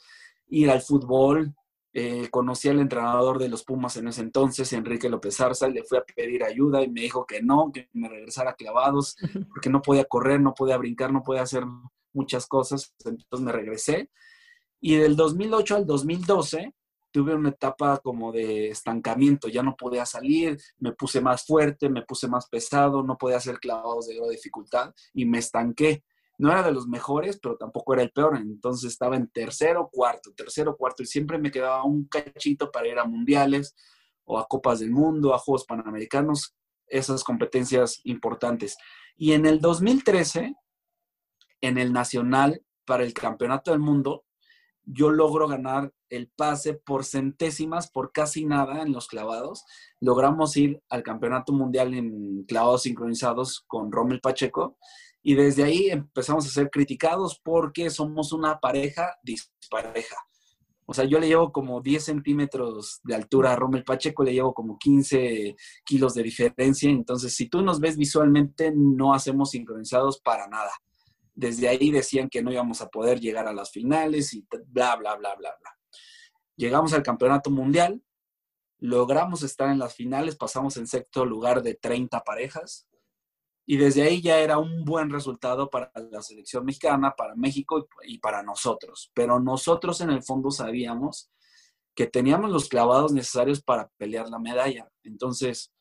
ir 0.48 0.70
al 0.70 0.82
fútbol, 0.82 1.54
eh, 1.94 2.28
conocí 2.30 2.68
al 2.68 2.80
entrenador 2.80 3.38
de 3.38 3.48
los 3.48 3.64
Pumas 3.64 3.96
en 3.96 4.08
ese 4.08 4.22
entonces, 4.22 4.72
Enrique 4.72 5.10
López 5.10 5.38
Arza, 5.40 5.68
le 5.68 5.84
fui 5.84 5.98
a 5.98 6.04
pedir 6.04 6.42
ayuda 6.42 6.82
y 6.82 6.90
me 6.90 7.02
dijo 7.02 7.26
que 7.26 7.42
no, 7.42 7.70
que 7.72 7.88
me 7.92 8.08
regresara 8.08 8.54
clavados, 8.54 9.16
porque 9.48 9.70
no 9.70 9.82
podía 9.82 10.04
correr, 10.04 10.40
no 10.40 10.54
podía 10.54 10.78
brincar, 10.78 11.12
no 11.12 11.22
podía 11.22 11.42
hacer 11.42 11.64
muchas 12.12 12.46
cosas. 12.46 12.94
Entonces 13.04 13.44
me 13.44 13.52
regresé. 13.52 14.10
Y 14.80 14.96
del 14.96 15.16
2008 15.16 15.76
al 15.76 15.86
2012 15.86 16.74
tuve 17.12 17.34
una 17.34 17.50
etapa 17.50 17.98
como 17.98 18.32
de 18.32 18.68
estancamiento, 18.68 19.48
ya 19.48 19.62
no 19.62 19.76
podía 19.76 20.06
salir, 20.06 20.58
me 20.78 20.92
puse 20.92 21.20
más 21.20 21.44
fuerte, 21.44 21.88
me 21.88 22.02
puse 22.02 22.26
más 22.26 22.48
pesado, 22.48 23.02
no 23.02 23.16
podía 23.16 23.36
hacer 23.36 23.60
clavados 23.60 24.08
de 24.08 24.16
gran 24.16 24.30
dificultad 24.30 24.92
y 25.12 25.26
me 25.26 25.38
estanqué 25.38 26.02
no 26.38 26.50
era 26.50 26.64
de 26.64 26.72
los 26.72 26.88
mejores, 26.88 27.38
pero 27.40 27.56
tampoco 27.56 27.94
era 27.94 28.02
el 28.02 28.10
peor. 28.10 28.36
Entonces 28.36 28.90
estaba 28.90 29.14
en 29.14 29.28
tercero, 29.28 29.88
cuarto, 29.92 30.32
tercero, 30.34 30.76
cuarto, 30.76 31.04
y 31.04 31.06
siempre 31.06 31.38
me 31.38 31.52
quedaba 31.52 31.84
un 31.84 32.06
cachito 32.06 32.72
para 32.72 32.88
ir 32.88 32.98
a 32.98 33.04
mundiales 33.04 33.76
o 34.24 34.38
a 34.38 34.48
Copas 34.48 34.80
del 34.80 34.90
Mundo, 34.90 35.34
a 35.34 35.38
Juegos 35.38 35.64
Panamericanos, 35.64 36.56
esas 36.88 37.22
competencias 37.22 38.00
importantes. 38.04 38.76
Y 39.16 39.32
en 39.32 39.46
el 39.46 39.60
2013, 39.60 40.56
en 41.60 41.78
el 41.78 41.92
Nacional 41.92 42.62
para 42.84 43.04
el 43.04 43.14
Campeonato 43.14 43.70
del 43.70 43.80
Mundo, 43.80 44.24
yo 44.84 45.10
logro 45.10 45.48
ganar 45.48 45.92
el 46.08 46.28
pase 46.28 46.74
por 46.74 47.04
centésimas, 47.04 47.90
por 47.90 48.12
casi 48.12 48.44
nada 48.44 48.82
en 48.82 48.92
los 48.92 49.06
clavados. 49.06 49.64
Logramos 50.00 50.56
ir 50.56 50.82
al 50.88 51.02
Campeonato 51.02 51.52
Mundial 51.52 51.94
en 51.94 52.44
clavados 52.44 52.82
sincronizados 52.82 53.64
con 53.66 53.90
Rommel 53.90 54.20
Pacheco 54.20 54.76
y 55.22 55.34
desde 55.34 55.64
ahí 55.64 55.88
empezamos 55.88 56.46
a 56.46 56.50
ser 56.50 56.70
criticados 56.70 57.40
porque 57.42 57.90
somos 57.90 58.32
una 58.32 58.58
pareja 58.58 59.16
dispareja. 59.22 60.16
O 60.84 60.94
sea, 60.94 61.04
yo 61.04 61.20
le 61.20 61.28
llevo 61.28 61.52
como 61.52 61.80
10 61.80 62.04
centímetros 62.04 63.00
de 63.04 63.14
altura 63.14 63.52
a 63.52 63.56
Rommel 63.56 63.84
Pacheco, 63.84 64.24
le 64.24 64.34
llevo 64.34 64.52
como 64.52 64.76
15 64.78 65.54
kilos 65.84 66.14
de 66.14 66.22
diferencia. 66.24 66.90
Entonces, 66.90 67.34
si 67.34 67.48
tú 67.48 67.62
nos 67.62 67.80
ves 67.80 67.96
visualmente, 67.96 68.72
no 68.74 69.14
hacemos 69.14 69.50
sincronizados 69.50 70.20
para 70.20 70.48
nada. 70.48 70.72
Desde 71.34 71.68
ahí 71.68 71.90
decían 71.90 72.28
que 72.28 72.42
no 72.42 72.52
íbamos 72.52 72.80
a 72.80 72.88
poder 72.88 73.20
llegar 73.20 73.46
a 73.46 73.52
las 73.52 73.70
finales 73.70 74.34
y 74.34 74.46
bla, 74.66 74.96
bla, 74.96 75.16
bla, 75.16 75.34
bla, 75.34 75.56
bla. 75.60 75.78
Llegamos 76.56 76.92
al 76.92 77.02
campeonato 77.02 77.50
mundial, 77.50 78.02
logramos 78.78 79.42
estar 79.42 79.70
en 79.70 79.78
las 79.78 79.94
finales, 79.94 80.36
pasamos 80.36 80.76
en 80.76 80.86
sexto 80.86 81.24
lugar 81.24 81.62
de 81.62 81.74
30 81.74 82.20
parejas 82.20 82.86
y 83.64 83.76
desde 83.76 84.02
ahí 84.02 84.20
ya 84.20 84.38
era 84.40 84.58
un 84.58 84.84
buen 84.84 85.10
resultado 85.10 85.70
para 85.70 85.90
la 86.10 86.20
selección 86.20 86.64
mexicana, 86.64 87.14
para 87.16 87.34
México 87.36 87.88
y 88.04 88.18
para 88.18 88.42
nosotros. 88.42 89.10
Pero 89.14 89.38
nosotros 89.38 90.00
en 90.00 90.10
el 90.10 90.22
fondo 90.22 90.50
sabíamos 90.50 91.30
que 91.94 92.06
teníamos 92.06 92.50
los 92.50 92.68
clavados 92.68 93.12
necesarios 93.12 93.62
para 93.62 93.88
pelear 93.96 94.28
la 94.28 94.38
medalla. 94.38 94.90
Entonces, 95.04 95.72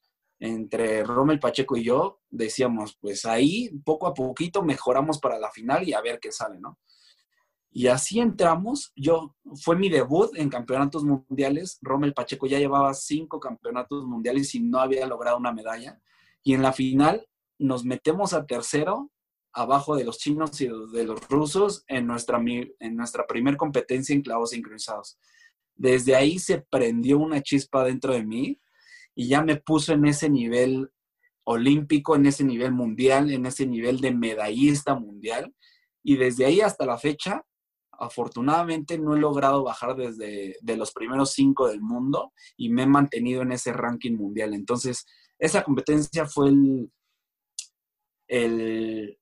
entre 0.41 1.03
Rommel 1.03 1.39
Pacheco 1.39 1.77
y 1.77 1.83
yo, 1.83 2.19
decíamos, 2.31 2.97
pues 2.99 3.25
ahí 3.25 3.69
poco 3.85 4.07
a 4.07 4.13
poquito 4.15 4.63
mejoramos 4.63 5.19
para 5.19 5.37
la 5.37 5.51
final 5.51 5.87
y 5.87 5.93
a 5.93 6.01
ver 6.01 6.19
qué 6.19 6.31
sale, 6.31 6.59
¿no? 6.59 6.79
Y 7.69 7.87
así 7.87 8.19
entramos. 8.19 8.91
Yo, 8.95 9.35
fue 9.63 9.75
mi 9.75 9.87
debut 9.87 10.31
en 10.35 10.49
campeonatos 10.49 11.03
mundiales. 11.03 11.77
Rommel 11.81 12.15
Pacheco 12.15 12.47
ya 12.47 12.57
llevaba 12.57 12.93
cinco 12.95 13.39
campeonatos 13.39 14.03
mundiales 14.05 14.53
y 14.55 14.59
no 14.59 14.79
había 14.79 15.05
logrado 15.05 15.37
una 15.37 15.53
medalla. 15.53 16.01
Y 16.43 16.55
en 16.55 16.63
la 16.63 16.73
final 16.73 17.27
nos 17.59 17.85
metemos 17.85 18.33
a 18.33 18.47
tercero, 18.47 19.11
abajo 19.53 19.95
de 19.95 20.05
los 20.05 20.17
chinos 20.17 20.59
y 20.59 20.67
de 20.67 21.05
los 21.05 21.29
rusos, 21.29 21.85
en 21.87 22.07
nuestra, 22.07 22.43
en 22.43 22.95
nuestra 22.95 23.27
primer 23.27 23.57
competencia 23.57 24.15
en 24.15 24.23
clavos 24.23 24.49
sincronizados. 24.49 25.19
Desde 25.75 26.15
ahí 26.15 26.39
se 26.39 26.61
prendió 26.61 27.19
una 27.19 27.41
chispa 27.41 27.85
dentro 27.85 28.11
de 28.13 28.23
mí 28.23 28.59
y 29.15 29.27
ya 29.27 29.41
me 29.43 29.57
puso 29.57 29.93
en 29.93 30.05
ese 30.05 30.29
nivel 30.29 30.89
olímpico, 31.43 32.15
en 32.15 32.25
ese 32.25 32.43
nivel 32.43 32.71
mundial, 32.71 33.31
en 33.31 33.45
ese 33.45 33.65
nivel 33.65 33.99
de 33.99 34.11
medallista 34.13 34.95
mundial. 34.95 35.53
Y 36.03 36.17
desde 36.17 36.45
ahí 36.45 36.61
hasta 36.61 36.85
la 36.85 36.97
fecha, 36.97 37.45
afortunadamente 37.91 38.97
no 38.97 39.15
he 39.15 39.19
logrado 39.19 39.63
bajar 39.63 39.95
desde 39.95 40.57
de 40.61 40.77
los 40.77 40.91
primeros 40.91 41.31
cinco 41.33 41.67
del 41.67 41.81
mundo 41.81 42.33
y 42.57 42.69
me 42.69 42.83
he 42.83 42.87
mantenido 42.87 43.43
en 43.43 43.51
ese 43.51 43.73
ranking 43.73 44.13
mundial. 44.13 44.53
Entonces, 44.53 45.05
esa 45.37 45.63
competencia 45.63 46.25
fue 46.25 46.49
el, 46.49 46.91
el, 48.27 49.19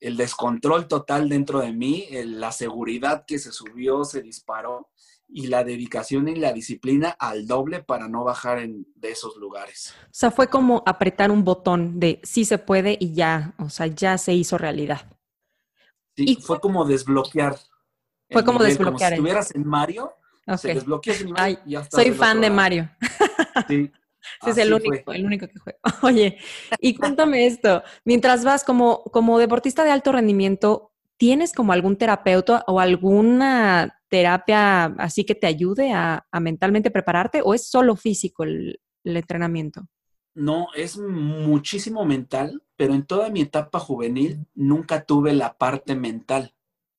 el 0.00 0.16
descontrol 0.16 0.86
total 0.88 1.28
dentro 1.28 1.60
de 1.60 1.72
mí, 1.72 2.06
la 2.24 2.52
seguridad 2.52 3.24
que 3.26 3.38
se 3.38 3.52
subió, 3.52 4.04
se 4.04 4.22
disparó 4.22 4.90
y 5.28 5.48
la 5.48 5.62
dedicación 5.62 6.28
y 6.28 6.36
la 6.36 6.52
disciplina 6.52 7.10
al 7.18 7.46
doble 7.46 7.82
para 7.82 8.08
no 8.08 8.24
bajar 8.24 8.58
en, 8.58 8.86
de 8.94 9.10
esos 9.10 9.36
lugares. 9.36 9.94
O 10.04 10.08
sea, 10.10 10.30
fue 10.30 10.48
como 10.48 10.82
apretar 10.86 11.30
un 11.30 11.44
botón 11.44 12.00
de 12.00 12.20
sí 12.22 12.44
se 12.44 12.58
puede 12.58 12.96
y 12.98 13.12
ya, 13.12 13.54
o 13.58 13.68
sea, 13.68 13.86
ya 13.86 14.16
se 14.16 14.32
hizo 14.32 14.56
realidad. 14.56 15.02
Sí, 16.16 16.24
y 16.26 16.36
fue 16.36 16.60
como 16.60 16.84
desbloquear. 16.84 17.56
Fue 18.30 18.44
como 18.44 18.62
desbloquear. 18.62 18.94
Como 18.94 18.98
si 18.98 19.14
estuvieras 19.14 19.54
en 19.54 19.66
Mario, 19.66 20.12
se 20.56 20.74
desbloquea 20.74 21.14
Mario 21.28 21.58
y 21.66 21.70
ya 21.72 21.88
Soy 21.90 22.12
fan 22.12 22.40
de 22.40 22.50
Mario. 22.50 22.90
Sí. 23.68 23.90
Es 24.46 24.58
el 24.58 24.72
único, 24.72 25.12
el 25.12 25.24
único 25.24 25.46
que 25.48 25.58
juega. 25.58 25.78
Oye, 26.02 26.38
y 26.80 26.94
cuéntame 26.94 27.46
esto, 27.46 27.82
mientras 28.04 28.44
vas 28.44 28.64
como, 28.64 29.02
como 29.04 29.38
deportista 29.38 29.84
de 29.84 29.90
alto 29.90 30.12
rendimiento, 30.12 30.92
¿tienes 31.16 31.52
como 31.52 31.72
algún 31.72 31.96
terapeuta 31.96 32.64
o 32.66 32.80
alguna 32.80 33.98
terapia 34.08 34.84
así 34.98 35.24
que 35.24 35.34
te 35.34 35.46
ayude 35.46 35.92
a, 35.92 36.26
mentalmente 36.40 36.90
prepararte 36.90 37.42
o 37.44 37.54
es 37.54 37.68
solo 37.68 37.96
físico 37.96 38.44
el, 38.44 38.80
entrenamiento? 39.04 39.82
No, 40.34 40.68
es 40.74 40.96
muchísimo 40.98 42.04
mental, 42.04 42.62
pero 42.76 42.94
en 42.94 43.04
toda 43.04 43.28
mi 43.30 43.40
etapa 43.40 43.80
juvenil 43.80 44.46
nunca 44.54 45.04
tuve 45.04 45.32
la 45.32 45.56
parte 45.56 45.96
mental. 45.96 46.54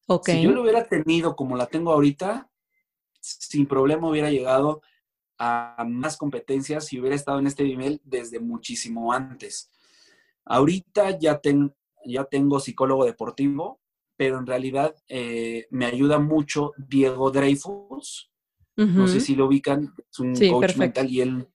Okay. 0.08 0.38
Si 0.38 0.42
yo 0.44 0.52
lo 0.52 0.62
hubiera 0.62 0.84
tenido 0.86 1.36
como 1.36 1.56
la 1.56 1.68
tengo 1.68 1.94
ahorita, 1.94 2.50
sin 3.22 3.66
problema 3.66 4.10
hubiera 4.10 4.30
llegado 4.30 4.82
a 5.40 5.86
más 5.88 6.18
competencias 6.18 6.86
si 6.86 7.00
hubiera 7.00 7.16
estado 7.16 7.40
en 7.40 7.48
este 7.48 7.64
nivel 7.64 8.02
desde 8.04 8.40
muchísimo 8.40 9.14
antes. 9.14 9.72
Ahorita 10.46 11.18
ya, 11.18 11.40
ya 12.06 12.26
tengo 12.26 12.60
psicólogo 12.60 13.06
deportivo, 13.06 13.80
pero 14.18 14.38
en 14.38 14.46
realidad 14.46 14.94
eh, 15.08 15.68
me 15.72 15.86
ayuda 15.86 16.20
mucho 16.20 16.74
Diego 16.78 17.32
Dreyfus. 17.32 18.30
No 18.76 19.10
sé 19.10 19.20
si 19.20 19.36
lo 19.36 19.48
ubican, 19.48 19.94
es 20.10 20.20
un 20.20 20.34
coach 20.34 20.78
mental 20.78 21.10
y 21.10 21.20
él 21.20 21.50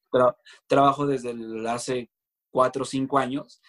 trabajo 0.66 1.06
desde 1.06 1.34
hace 1.70 2.10
cuatro 2.50 2.82
o 2.82 2.86
cinco 2.86 3.16
años 3.16 3.62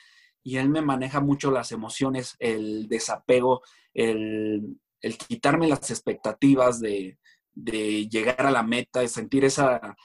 y 0.43 0.57
él 0.57 0.67
me 0.67 0.81
maneja 0.81 1.21
mucho 1.21 1.51
las 1.51 1.71
emociones, 1.71 2.35
el 2.39 2.89
desapego, 2.89 3.61
el, 3.93 4.77
el 4.99 5.17
quitarme 5.17 5.69
las 5.69 5.89
expectativas 5.89 6.81
de, 6.81 7.17
de 7.55 8.07
llegar 8.09 8.45
a 8.45 8.51
la 8.51 8.63
meta, 8.63 8.99
de 8.99 9.07
sentir 9.07 9.45
esa 9.45 9.95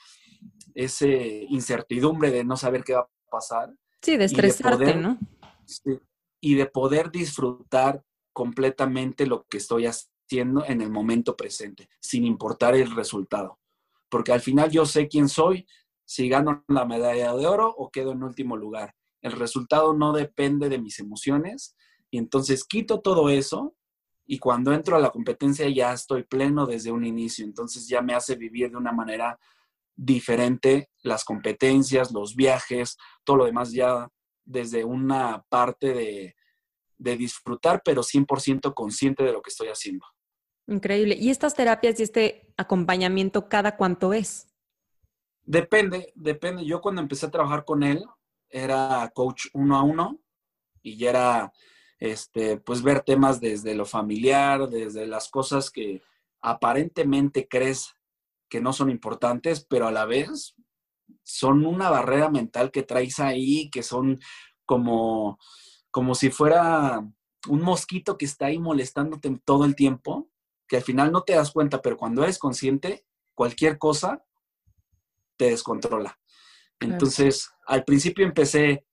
ese 0.74 1.46
incertidumbre 1.48 2.30
de 2.30 2.44
no 2.44 2.56
saber 2.56 2.84
qué 2.84 2.94
va 2.94 3.00
a 3.00 3.10
pasar. 3.30 3.74
Sí, 4.02 4.16
de 4.16 4.24
estresarte, 4.24 4.94
¿no? 4.94 5.18
y 6.40 6.54
de 6.54 6.66
poder 6.66 7.10
disfrutar 7.10 8.02
completamente 8.32 9.26
lo 9.26 9.44
que 9.44 9.58
estoy 9.58 9.86
haciendo 9.86 10.64
en 10.64 10.80
el 10.80 10.90
momento 10.90 11.36
presente, 11.36 11.88
sin 12.00 12.24
importar 12.24 12.74
el 12.74 12.94
resultado. 12.94 13.58
Porque 14.08 14.32
al 14.32 14.40
final 14.40 14.70
yo 14.70 14.86
sé 14.86 15.06
quién 15.06 15.28
soy, 15.28 15.66
si 16.04 16.28
gano 16.28 16.64
la 16.68 16.86
medalla 16.86 17.34
de 17.34 17.46
oro 17.46 17.72
o 17.76 17.90
quedo 17.90 18.12
en 18.12 18.22
último 18.22 18.56
lugar. 18.56 18.94
El 19.20 19.32
resultado 19.32 19.92
no 19.92 20.12
depende 20.12 20.68
de 20.68 20.80
mis 20.80 20.98
emociones 20.98 21.76
y 22.10 22.18
entonces 22.18 22.64
quito 22.64 23.00
todo 23.00 23.28
eso 23.28 23.76
y 24.32 24.38
cuando 24.38 24.72
entro 24.72 24.94
a 24.94 25.00
la 25.00 25.10
competencia 25.10 25.68
ya 25.68 25.92
estoy 25.92 26.22
pleno 26.22 26.64
desde 26.64 26.92
un 26.92 27.04
inicio, 27.04 27.44
entonces 27.44 27.88
ya 27.88 28.00
me 28.00 28.14
hace 28.14 28.36
vivir 28.36 28.70
de 28.70 28.76
una 28.76 28.92
manera 28.92 29.36
diferente 29.96 30.88
las 31.02 31.24
competencias, 31.24 32.12
los 32.12 32.36
viajes, 32.36 32.96
todo 33.24 33.38
lo 33.38 33.46
demás 33.46 33.72
ya 33.72 34.08
desde 34.44 34.84
una 34.84 35.42
parte 35.48 35.92
de, 35.92 36.36
de 36.96 37.16
disfrutar, 37.16 37.82
pero 37.84 38.02
100% 38.02 38.72
consciente 38.72 39.24
de 39.24 39.32
lo 39.32 39.42
que 39.42 39.50
estoy 39.50 39.66
haciendo. 39.66 40.06
Increíble. 40.68 41.16
¿Y 41.18 41.30
estas 41.30 41.56
terapias 41.56 41.98
y 41.98 42.04
este 42.04 42.54
acompañamiento 42.56 43.48
cada 43.48 43.76
cuánto 43.76 44.12
es? 44.12 44.46
Depende, 45.42 46.12
depende. 46.14 46.64
Yo 46.64 46.80
cuando 46.80 47.02
empecé 47.02 47.26
a 47.26 47.32
trabajar 47.32 47.64
con 47.64 47.82
él 47.82 48.04
era 48.48 49.10
coach 49.12 49.46
uno 49.54 49.76
a 49.76 49.82
uno 49.82 50.20
y 50.82 50.98
ya 50.98 51.10
era 51.10 51.52
este, 52.00 52.56
pues 52.56 52.82
ver 52.82 53.02
temas 53.02 53.40
desde 53.40 53.74
lo 53.74 53.84
familiar, 53.84 54.68
desde 54.68 55.06
las 55.06 55.28
cosas 55.28 55.70
que 55.70 56.02
aparentemente 56.40 57.46
crees 57.46 57.94
que 58.48 58.60
no 58.60 58.72
son 58.72 58.90
importantes, 58.90 59.64
pero 59.68 59.86
a 59.86 59.92
la 59.92 60.06
vez 60.06 60.56
son 61.22 61.66
una 61.66 61.90
barrera 61.90 62.30
mental 62.30 62.70
que 62.70 62.82
traes 62.82 63.20
ahí, 63.20 63.70
que 63.70 63.82
son 63.82 64.18
como, 64.64 65.38
como 65.90 66.14
si 66.14 66.30
fuera 66.30 67.06
un 67.48 67.62
mosquito 67.62 68.16
que 68.16 68.24
está 68.24 68.46
ahí 68.46 68.58
molestándote 68.58 69.38
todo 69.44 69.64
el 69.64 69.76
tiempo, 69.76 70.30
que 70.66 70.76
al 70.76 70.82
final 70.82 71.12
no 71.12 71.22
te 71.22 71.34
das 71.34 71.50
cuenta, 71.52 71.82
pero 71.82 71.96
cuando 71.96 72.22
eres 72.22 72.38
consciente, 72.38 73.04
cualquier 73.34 73.78
cosa 73.78 74.24
te 75.36 75.50
descontrola. 75.50 76.18
Entonces, 76.80 77.50
al 77.66 77.84
principio 77.84 78.24
empecé 78.24 78.86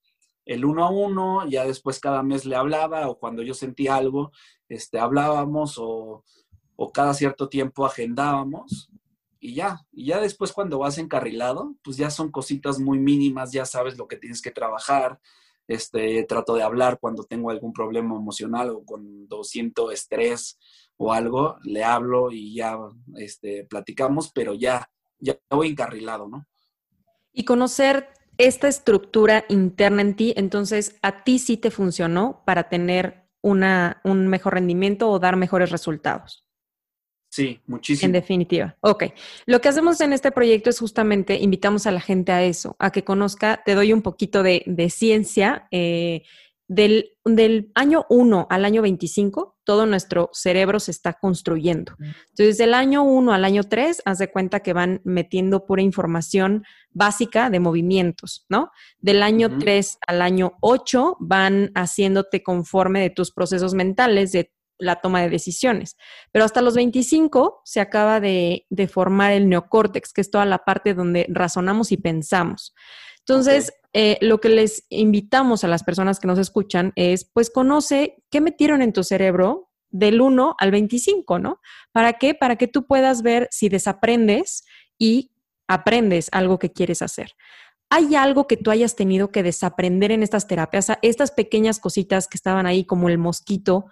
el 0.47 0.63
uno 0.63 0.85
a 0.85 0.89
uno, 0.89 1.47
ya 1.47 1.65
después 1.65 1.99
cada 1.99 2.23
mes 2.23 2.45
le 2.45 2.55
hablaba 2.55 3.07
o 3.09 3.19
cuando 3.19 3.43
yo 3.43 3.53
sentía 3.53 3.95
algo, 3.95 4.31
este, 4.69 4.97
hablábamos 4.97 5.75
o, 5.77 6.23
cada 6.93 7.13
cierto 7.13 7.49
tiempo 7.49 7.85
agendábamos 7.85 8.89
y 9.39 9.55
ya, 9.55 9.85
y 9.91 10.05
ya 10.05 10.19
después 10.19 10.53
cuando 10.53 10.79
vas 10.79 10.97
encarrilado, 10.97 11.75
pues 11.83 11.97
ya 11.97 12.09
son 12.09 12.31
cositas 12.31 12.79
muy 12.79 12.97
mínimas, 12.97 13.51
ya 13.51 13.65
sabes 13.65 13.97
lo 13.97 14.07
que 14.07 14.15
tienes 14.15 14.41
que 14.41 14.51
trabajar, 14.51 15.19
este, 15.67 16.23
trato 16.23 16.55
de 16.55 16.63
hablar 16.63 16.97
cuando 16.99 17.23
tengo 17.23 17.49
algún 17.49 17.73
problema 17.73 18.15
emocional 18.15 18.69
o 18.69 18.83
cuando 18.85 19.43
siento 19.43 19.91
estrés 19.91 20.57
o 20.95 21.11
algo, 21.11 21.57
le 21.63 21.83
hablo 21.83 22.31
y 22.31 22.55
ya 22.55 22.77
este, 23.17 23.65
platicamos, 23.65 24.31
pero 24.31 24.53
ya, 24.53 24.89
ya 25.19 25.37
voy 25.49 25.69
encarrilado, 25.69 26.27
¿no? 26.29 26.47
Y 27.33 27.43
conocer 27.43 28.09
esta 28.37 28.67
estructura 28.67 29.45
interna 29.49 30.01
en 30.01 30.15
ti, 30.15 30.33
entonces 30.37 30.97
a 31.01 31.23
ti 31.23 31.39
sí 31.39 31.57
te 31.57 31.71
funcionó 31.71 32.43
para 32.45 32.69
tener 32.69 33.27
una, 33.41 34.01
un 34.03 34.27
mejor 34.27 34.53
rendimiento 34.53 35.09
o 35.09 35.19
dar 35.19 35.35
mejores 35.35 35.71
resultados. 35.71 36.47
Sí, 37.29 37.59
muchísimo. 37.67 38.07
En 38.07 38.13
definitiva. 38.13 38.77
Ok. 38.81 39.05
Lo 39.45 39.61
que 39.61 39.69
hacemos 39.69 39.99
en 40.01 40.13
este 40.13 40.31
proyecto 40.31 40.69
es 40.69 40.79
justamente 40.79 41.35
invitamos 41.35 41.85
a 41.85 41.91
la 41.91 41.99
gente 41.99 42.31
a 42.31 42.43
eso, 42.43 42.75
a 42.79 42.91
que 42.91 43.03
conozca, 43.03 43.61
te 43.65 43.75
doy 43.75 43.93
un 43.93 44.01
poquito 44.01 44.43
de, 44.43 44.89
ciencia. 44.89 45.67
Eh, 45.71 46.23
del, 46.67 47.11
del, 47.23 47.71
año 47.75 48.05
1 48.09 48.47
al 48.49 48.65
año 48.65 48.81
25, 48.81 49.56
todo 49.67 49.85
nuestro 49.85 50.29
cerebro 50.31 50.79
se 50.79 50.91
está 50.91 51.11
construyendo. 51.11 51.93
Entonces, 51.99 52.57
del 52.57 52.73
año 52.73 53.03
1 53.03 53.33
al 53.33 53.43
año 53.43 53.63
3, 53.63 54.01
haz 54.05 54.17
de 54.17 54.31
cuenta 54.31 54.61
que 54.61 54.71
van 54.71 55.01
metiendo 55.03 55.65
pura 55.65 55.81
información 55.81 56.63
básica 56.91 57.49
de 57.49 57.59
movimientos, 57.59 58.45
¿no? 58.47 58.71
Del 58.99 59.21
año 59.21 59.57
3 59.59 59.97
al 60.07 60.21
año 60.21 60.53
8 60.61 61.17
van 61.19 61.71
haciéndote 61.75 62.43
conforme 62.43 63.01
de 63.01 63.09
tus 63.09 63.33
procesos 63.33 63.73
mentales, 63.73 64.31
de 64.31 64.53
la 64.79 65.01
toma 65.01 65.21
de 65.21 65.29
decisiones. 65.29 65.97
Pero 66.31 66.45
hasta 66.45 66.61
los 66.61 66.75
25 66.75 67.61
se 67.65 67.81
acaba 67.81 68.21
de, 68.21 68.65
formar 68.89 69.33
el 69.33 69.49
neocórtex, 69.49 70.13
que 70.13 70.21
es 70.21 70.31
toda 70.31 70.45
la 70.45 70.59
parte 70.59 70.93
donde 70.93 71.25
razonamos 71.27 71.91
y 71.91 71.97
pensamos. 71.97 72.73
Entonces, 73.27 73.73
eh, 73.91 74.17
lo 74.21 74.39
que 74.39 74.47
les 74.47 74.85
invitamos 74.89 75.65
a 75.65 75.67
las 75.67 75.83
personas 75.83 76.19
que 76.19 76.27
nos 76.27 76.39
escuchan 76.39 76.93
es, 76.95 77.25
pues 77.25 77.49
conoce 77.49 78.23
qué 78.29 78.39
metieron 78.39 78.81
en 78.81 78.93
tu 78.93 79.03
cerebro 79.03 79.69
del 79.89 80.21
1 80.21 80.55
al 80.57 80.71
25, 80.71 81.37
¿no? 81.37 81.59
¿Para 81.91 82.13
qué? 82.13 82.35
Para 82.35 82.55
que 82.55 82.67
tú 82.67 82.87
puedas 82.87 83.23
ver 83.23 83.49
si 83.51 83.67
desaprendes 83.67 84.63
y 84.97 85.31
aprendes 85.67 86.29
algo 86.31 86.57
que 86.57 86.71
quieres 86.71 87.01
hacer. 87.01 87.33
¿Hay 87.89 88.15
algo 88.15 88.47
que 88.47 88.55
tú 88.55 88.71
hayas 88.71 88.95
tenido 88.95 89.29
que 89.29 89.43
desaprender 89.43 90.13
en 90.13 90.23
estas 90.23 90.47
terapias? 90.47 90.87
Estas 91.01 91.31
pequeñas 91.31 91.81
cositas 91.81 92.29
que 92.29 92.37
estaban 92.37 92.65
ahí 92.65 92.85
como 92.85 93.09
el 93.09 93.17
mosquito, 93.17 93.87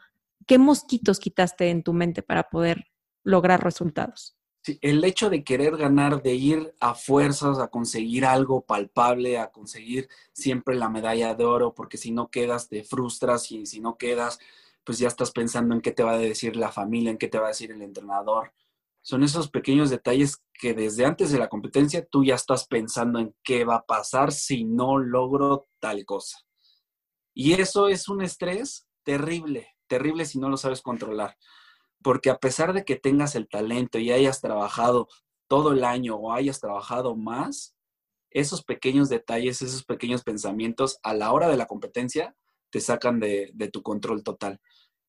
¿qué 0.47 0.57
mosquitos 0.57 1.19
quitaste 1.19 1.71
en 1.71 1.83
tu 1.83 1.91
mente 1.91 2.23
para 2.23 2.43
poder 2.49 2.85
lograr 3.25 3.61
resultados? 3.61 4.37
El 4.81 5.03
hecho 5.03 5.29
de 5.29 5.43
querer 5.43 5.77
ganar, 5.77 6.21
de 6.23 6.33
ir 6.33 6.73
a 6.79 6.95
fuerzas 6.95 7.59
a 7.59 7.67
conseguir 7.67 8.25
algo 8.25 8.65
palpable, 8.65 9.37
a 9.37 9.51
conseguir 9.51 10.09
siempre 10.33 10.75
la 10.75 10.89
medalla 10.89 11.35
de 11.35 11.45
oro, 11.45 11.73
porque 11.73 11.97
si 11.97 12.11
no 12.11 12.29
quedas 12.29 12.67
te 12.67 12.83
frustras 12.83 13.51
y 13.51 13.65
si 13.65 13.79
no 13.79 13.97
quedas, 13.97 14.39
pues 14.83 14.99
ya 14.99 15.07
estás 15.07 15.31
pensando 15.31 15.75
en 15.75 15.81
qué 15.81 15.91
te 15.91 16.03
va 16.03 16.13
a 16.13 16.17
decir 16.17 16.55
la 16.55 16.71
familia, 16.71 17.11
en 17.11 17.17
qué 17.17 17.27
te 17.27 17.39
va 17.39 17.45
a 17.45 17.49
decir 17.49 17.71
el 17.71 17.81
entrenador. 17.81 18.53
Son 19.01 19.23
esos 19.23 19.49
pequeños 19.49 19.89
detalles 19.89 20.41
que 20.53 20.73
desde 20.73 21.05
antes 21.05 21.31
de 21.31 21.37
la 21.37 21.49
competencia 21.49 22.05
tú 22.05 22.23
ya 22.23 22.35
estás 22.35 22.65
pensando 22.65 23.19
en 23.19 23.35
qué 23.43 23.65
va 23.65 23.75
a 23.75 23.85
pasar 23.85 24.31
si 24.31 24.63
no 24.63 24.97
logro 24.97 25.67
tal 25.79 26.05
cosa. 26.05 26.39
Y 27.33 27.53
eso 27.53 27.87
es 27.87 28.07
un 28.07 28.21
estrés 28.21 28.87
terrible, 29.03 29.75
terrible 29.87 30.25
si 30.25 30.39
no 30.39 30.49
lo 30.49 30.57
sabes 30.57 30.81
controlar. 30.81 31.37
Porque 32.01 32.29
a 32.29 32.37
pesar 32.37 32.73
de 32.73 32.85
que 32.85 32.95
tengas 32.95 33.35
el 33.35 33.47
talento 33.47 33.97
y 33.99 34.11
hayas 34.11 34.41
trabajado 34.41 35.07
todo 35.47 35.71
el 35.71 35.83
año 35.83 36.15
o 36.15 36.33
hayas 36.33 36.59
trabajado 36.59 37.15
más, 37.15 37.75
esos 38.35 38.63
pequeños 38.63 39.07
detalles, 39.07 39.61
esos 39.61 39.85
pequeños 39.85 40.23
pensamientos 40.23 40.99
a 41.03 41.13
la 41.13 41.31
hora 41.31 41.47
de 41.47 41.55
la 41.55 41.67
competencia 41.67 42.35
te 42.69 42.81
sacan 42.81 43.21
de, 43.21 43.53
tu 43.71 43.81
control 43.81 44.23
total. 44.23 44.59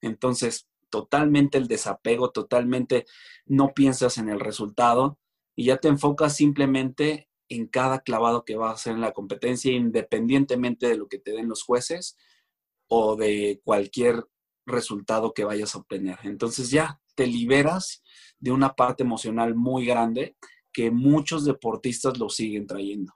Entonces, 0.00 0.68
totalmente 0.90 1.58
el 1.58 1.66
desapego, 1.66 2.30
totalmente 2.30 3.04
no 3.44 3.74
piensas 3.74 4.18
en 4.18 4.28
el 4.28 4.38
resultado 4.38 5.18
y 5.56 5.64
ya 5.64 5.78
te 5.78 5.88
enfocas 5.88 6.36
simplemente 6.36 7.28
en 7.48 7.66
cada 7.66 8.00
clavado 8.00 8.44
que 8.44 8.56
vas 8.56 8.70
a 8.70 8.74
hacer 8.74 8.92
en 8.94 9.00
la 9.00 9.12
competencia, 9.12 9.72
independientemente 9.72 10.86
de 10.86 10.96
lo 10.96 11.08
que 11.08 11.18
te 11.18 11.32
den 11.32 11.48
los 11.48 11.64
jueces 11.64 12.16
o 12.86 13.16
de 13.16 13.60
cualquier 13.64 14.24
resultado 14.66 15.32
que 15.32 15.44
vayas 15.44 15.74
a 15.74 15.78
obtener. 15.78 16.18
Entonces 16.24 16.70
ya 16.70 17.00
te 17.14 17.26
liberas 17.26 18.02
de 18.38 18.52
una 18.52 18.74
parte 18.74 19.02
emocional 19.02 19.54
muy 19.54 19.86
grande 19.86 20.36
que 20.72 20.90
muchos 20.90 21.44
deportistas 21.44 22.18
lo 22.18 22.28
siguen 22.28 22.66
trayendo. 22.66 23.14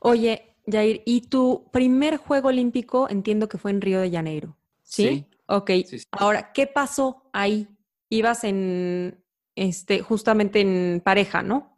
Oye, 0.00 0.56
Jair, 0.66 1.02
¿y 1.06 1.22
tu 1.22 1.70
primer 1.72 2.18
juego 2.18 2.48
olímpico 2.48 3.08
entiendo 3.08 3.48
que 3.48 3.58
fue 3.58 3.70
en 3.70 3.80
Río 3.80 4.00
de 4.00 4.10
Janeiro? 4.10 4.56
Sí. 4.82 5.08
¿Sí? 5.08 5.26
Ok. 5.46 5.70
Ahora, 6.12 6.52
¿qué 6.52 6.66
pasó 6.66 7.22
ahí? 7.32 7.68
Ibas 8.08 8.44
en, 8.44 9.24
este, 9.54 10.00
justamente 10.00 10.60
en 10.60 11.00
pareja, 11.04 11.42
¿no? 11.42 11.76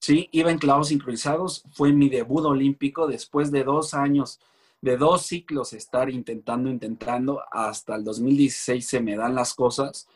Sí, 0.00 0.28
iba 0.32 0.50
en 0.50 0.58
clavos 0.58 0.88
sincronizados. 0.88 1.62
Fue 1.72 1.92
mi 1.92 2.08
debut 2.08 2.44
olímpico 2.44 3.06
después 3.06 3.50
de 3.50 3.64
dos 3.64 3.94
años 3.94 4.40
de 4.80 4.96
dos 4.96 5.22
ciclos 5.22 5.72
estar 5.72 6.10
intentando, 6.10 6.70
intentando, 6.70 7.42
hasta 7.50 7.96
el 7.96 8.04
2016 8.04 8.86
se 8.86 9.00
me 9.00 9.16
dan 9.16 9.34
las 9.34 9.54
cosas. 9.54 10.06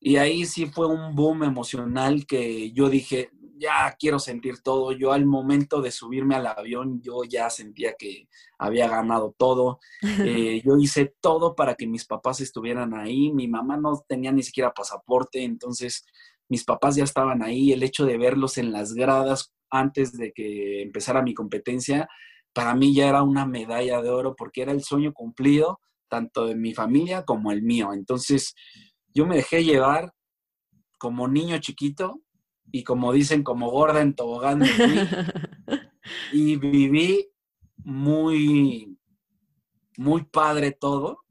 Y 0.00 0.16
ahí 0.16 0.44
sí 0.44 0.66
fue 0.66 0.86
un 0.86 1.14
boom 1.14 1.44
emocional 1.44 2.26
que 2.26 2.72
yo 2.72 2.88
dije, 2.88 3.30
ya 3.56 3.94
quiero 3.98 4.18
sentir 4.18 4.62
todo. 4.62 4.92
Yo 4.92 5.12
al 5.12 5.26
momento 5.26 5.80
de 5.80 5.90
subirme 5.90 6.34
al 6.34 6.46
avión, 6.46 7.00
yo 7.00 7.24
ya 7.24 7.48
sentía 7.50 7.94
que 7.98 8.28
había 8.58 8.88
ganado 8.88 9.34
todo. 9.36 9.80
Eh, 10.26 10.62
yo 10.64 10.76
hice 10.78 11.14
todo 11.20 11.54
para 11.54 11.74
que 11.74 11.86
mis 11.86 12.06
papás 12.06 12.40
estuvieran 12.40 12.94
ahí. 12.94 13.32
Mi 13.32 13.48
mamá 13.48 13.76
no 13.76 14.02
tenía 14.06 14.32
ni 14.32 14.42
siquiera 14.42 14.72
pasaporte, 14.72 15.42
entonces 15.42 16.04
mis 16.48 16.64
papás 16.64 16.96
ya 16.96 17.04
estaban 17.04 17.42
ahí. 17.42 17.72
El 17.72 17.82
hecho 17.82 18.06
de 18.06 18.18
verlos 18.18 18.58
en 18.58 18.72
las 18.72 18.94
gradas 18.94 19.52
antes 19.70 20.12
de 20.12 20.32
que 20.32 20.82
empezara 20.82 21.22
mi 21.22 21.34
competencia, 21.34 22.08
para 22.54 22.74
mí 22.74 22.94
ya 22.94 23.08
era 23.08 23.22
una 23.22 23.44
medalla 23.44 24.00
de 24.00 24.08
oro 24.08 24.34
porque 24.36 24.62
era 24.62 24.72
el 24.72 24.82
sueño 24.82 25.12
cumplido, 25.12 25.80
tanto 26.08 26.46
de 26.46 26.54
mi 26.54 26.72
familia 26.72 27.24
como 27.24 27.50
el 27.50 27.62
mío. 27.62 27.92
Entonces, 27.92 28.54
yo 29.12 29.26
me 29.26 29.36
dejé 29.36 29.64
llevar 29.64 30.14
como 30.98 31.28
niño 31.28 31.58
chiquito 31.58 32.22
y 32.70 32.84
como 32.84 33.12
dicen, 33.12 33.42
como 33.42 33.70
gorda 33.70 34.00
en 34.00 34.14
tobogán. 34.14 34.62
y 36.32 36.56
viví 36.56 37.28
muy, 37.78 38.96
muy 39.96 40.24
padre 40.24 40.70
todo, 40.70 41.24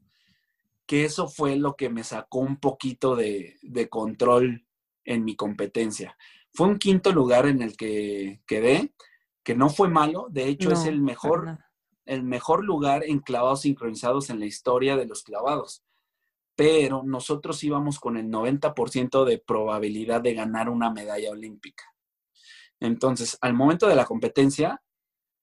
que 0.86 1.06
eso 1.06 1.30
fue 1.30 1.56
lo 1.56 1.76
que 1.78 1.90
me 1.90 2.04
sacó 2.04 2.40
un 2.40 2.58
poquito 2.58 3.16
de, 3.16 3.56
de 3.62 3.88
control 3.88 4.66
en 5.06 5.24
mi 5.24 5.38
competencia. 5.38 6.18
Fue 6.54 6.68
un 6.68 6.78
quinto 6.78 7.14
lugar 7.14 7.48
en 7.48 7.62
el 7.62 7.78
que 7.78 8.42
quedé, 8.46 8.94
que 9.44 9.56
no 9.56 9.70
fue 9.70 9.90
malo, 9.90 10.28
de 10.30 10.48
hecho 10.48 10.72
es 10.72 10.86
el 10.86 11.02
mejor, 11.02 11.60
el 12.06 12.24
mejor 12.24 12.64
lugar 12.64 13.04
en 13.04 13.20
clavados 13.20 13.62
sincronizados 13.62 14.30
en 14.30 14.40
la 14.40 14.46
historia 14.46 14.96
de 14.96 15.06
los 15.06 15.24
clavados. 15.24 15.84
Pero 16.56 17.04
nosotros 17.04 17.64
íbamos 17.64 18.00
con 18.00 18.16
el 18.16 18.28
90% 18.28 19.26
de 19.26 19.40
probabilidad 19.40 20.22
de 20.22 20.34
ganar 20.34 20.70
una 20.70 20.92
medalla 20.92 21.32
olímpica. 21.32 21.84
Entonces, 22.80 23.38
al 23.42 23.54
momento 23.54 23.88
de 23.88 23.96
la 23.96 24.06
competencia, 24.06 24.82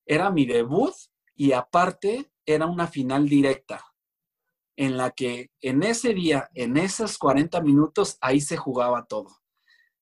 era 0.06 0.30
mi 0.30 0.46
debut 0.46 0.94
y 1.34 1.52
aparte 1.52 2.32
era 2.44 2.66
una 2.66 2.86
final 2.86 3.28
directa 3.28 3.84
en 4.76 4.96
la 4.96 5.10
que 5.10 5.50
en 5.60 5.82
ese 5.82 6.14
día, 6.14 6.48
en 6.54 6.76
esos 6.76 7.18
40 7.18 7.60
minutos, 7.60 8.16
ahí 8.20 8.40
se 8.40 8.56
jugaba 8.56 9.04
todo. 9.04 9.28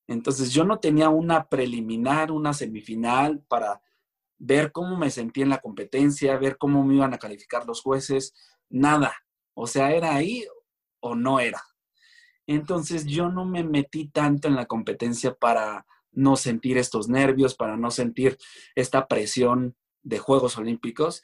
Entonces 0.06 0.52
yo 0.52 0.64
no 0.64 0.78
tenía 0.78 1.08
una 1.08 1.48
preliminar, 1.48 2.30
una 2.30 2.52
semifinal 2.54 3.42
para 3.48 3.82
ver 4.38 4.72
cómo 4.72 4.96
me 4.96 5.10
sentí 5.10 5.42
en 5.42 5.50
la 5.50 5.58
competencia, 5.58 6.38
ver 6.38 6.56
cómo 6.58 6.84
me 6.84 6.94
iban 6.94 7.12
a 7.12 7.18
calificar 7.18 7.66
los 7.66 7.82
jueces, 7.82 8.34
nada. 8.68 9.14
O 9.54 9.66
sea, 9.66 9.92
era 9.92 10.14
ahí 10.14 10.46
o 11.00 11.14
no 11.14 11.40
era. 11.40 11.62
Entonces 12.46 13.04
yo 13.04 13.28
no 13.28 13.44
me 13.44 13.64
metí 13.64 14.08
tanto 14.08 14.48
en 14.48 14.56
la 14.56 14.66
competencia 14.66 15.34
para 15.34 15.84
no 16.12 16.36
sentir 16.36 16.78
estos 16.78 17.08
nervios, 17.08 17.54
para 17.54 17.76
no 17.76 17.90
sentir 17.90 18.38
esta 18.74 19.06
presión 19.06 19.76
de 20.02 20.18
Juegos 20.18 20.56
Olímpicos. 20.56 21.22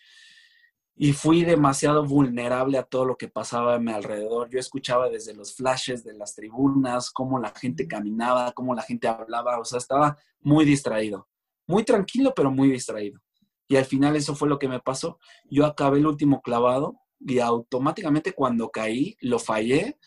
Y 0.96 1.12
fui 1.12 1.44
demasiado 1.44 2.04
vulnerable 2.04 2.78
a 2.78 2.84
todo 2.84 3.04
lo 3.04 3.16
que 3.16 3.28
pasaba 3.28 3.74
a 3.74 3.80
mi 3.80 3.90
alrededor. 3.90 4.48
Yo 4.50 4.60
escuchaba 4.60 5.08
desde 5.08 5.34
los 5.34 5.54
flashes 5.56 6.04
de 6.04 6.14
las 6.14 6.34
tribunas, 6.34 7.10
cómo 7.10 7.38
la 7.40 7.52
gente 7.52 7.88
caminaba, 7.88 8.52
cómo 8.52 8.74
la 8.74 8.82
gente 8.82 9.08
hablaba, 9.08 9.58
o 9.58 9.64
sea, 9.64 9.78
estaba 9.78 10.16
muy 10.40 10.64
distraído 10.64 11.28
muy 11.66 11.84
tranquilo, 11.84 12.32
pero 12.34 12.50
muy 12.50 12.70
distraído. 12.70 13.20
Y 13.68 13.76
al 13.76 13.84
final 13.84 14.16
eso 14.16 14.34
fue 14.34 14.48
lo 14.48 14.58
que 14.58 14.68
me 14.68 14.80
pasó. 14.80 15.18
Yo 15.50 15.64
acabé 15.66 15.98
el 15.98 16.06
último 16.06 16.42
clavado 16.42 17.00
y 17.18 17.38
automáticamente 17.38 18.32
cuando 18.32 18.70
caí, 18.70 19.16
lo 19.20 19.38
fallé, 19.38 19.98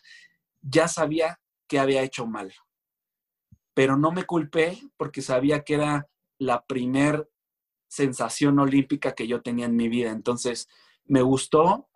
ya 0.60 0.88
sabía 0.88 1.40
que 1.66 1.78
había 1.78 2.02
hecho 2.02 2.26
mal. 2.26 2.52
Pero 3.74 3.96
no 3.96 4.12
me 4.12 4.24
culpé 4.24 4.78
porque 4.96 5.22
sabía 5.22 5.64
que 5.64 5.74
era 5.74 6.08
la 6.38 6.64
primer 6.64 7.28
sensación 7.88 8.58
olímpica 8.58 9.14
que 9.14 9.26
yo 9.26 9.42
tenía 9.42 9.66
en 9.66 9.76
mi 9.76 9.88
vida. 9.88 10.10
Entonces, 10.10 10.68
me 11.04 11.22
gustó 11.22 11.88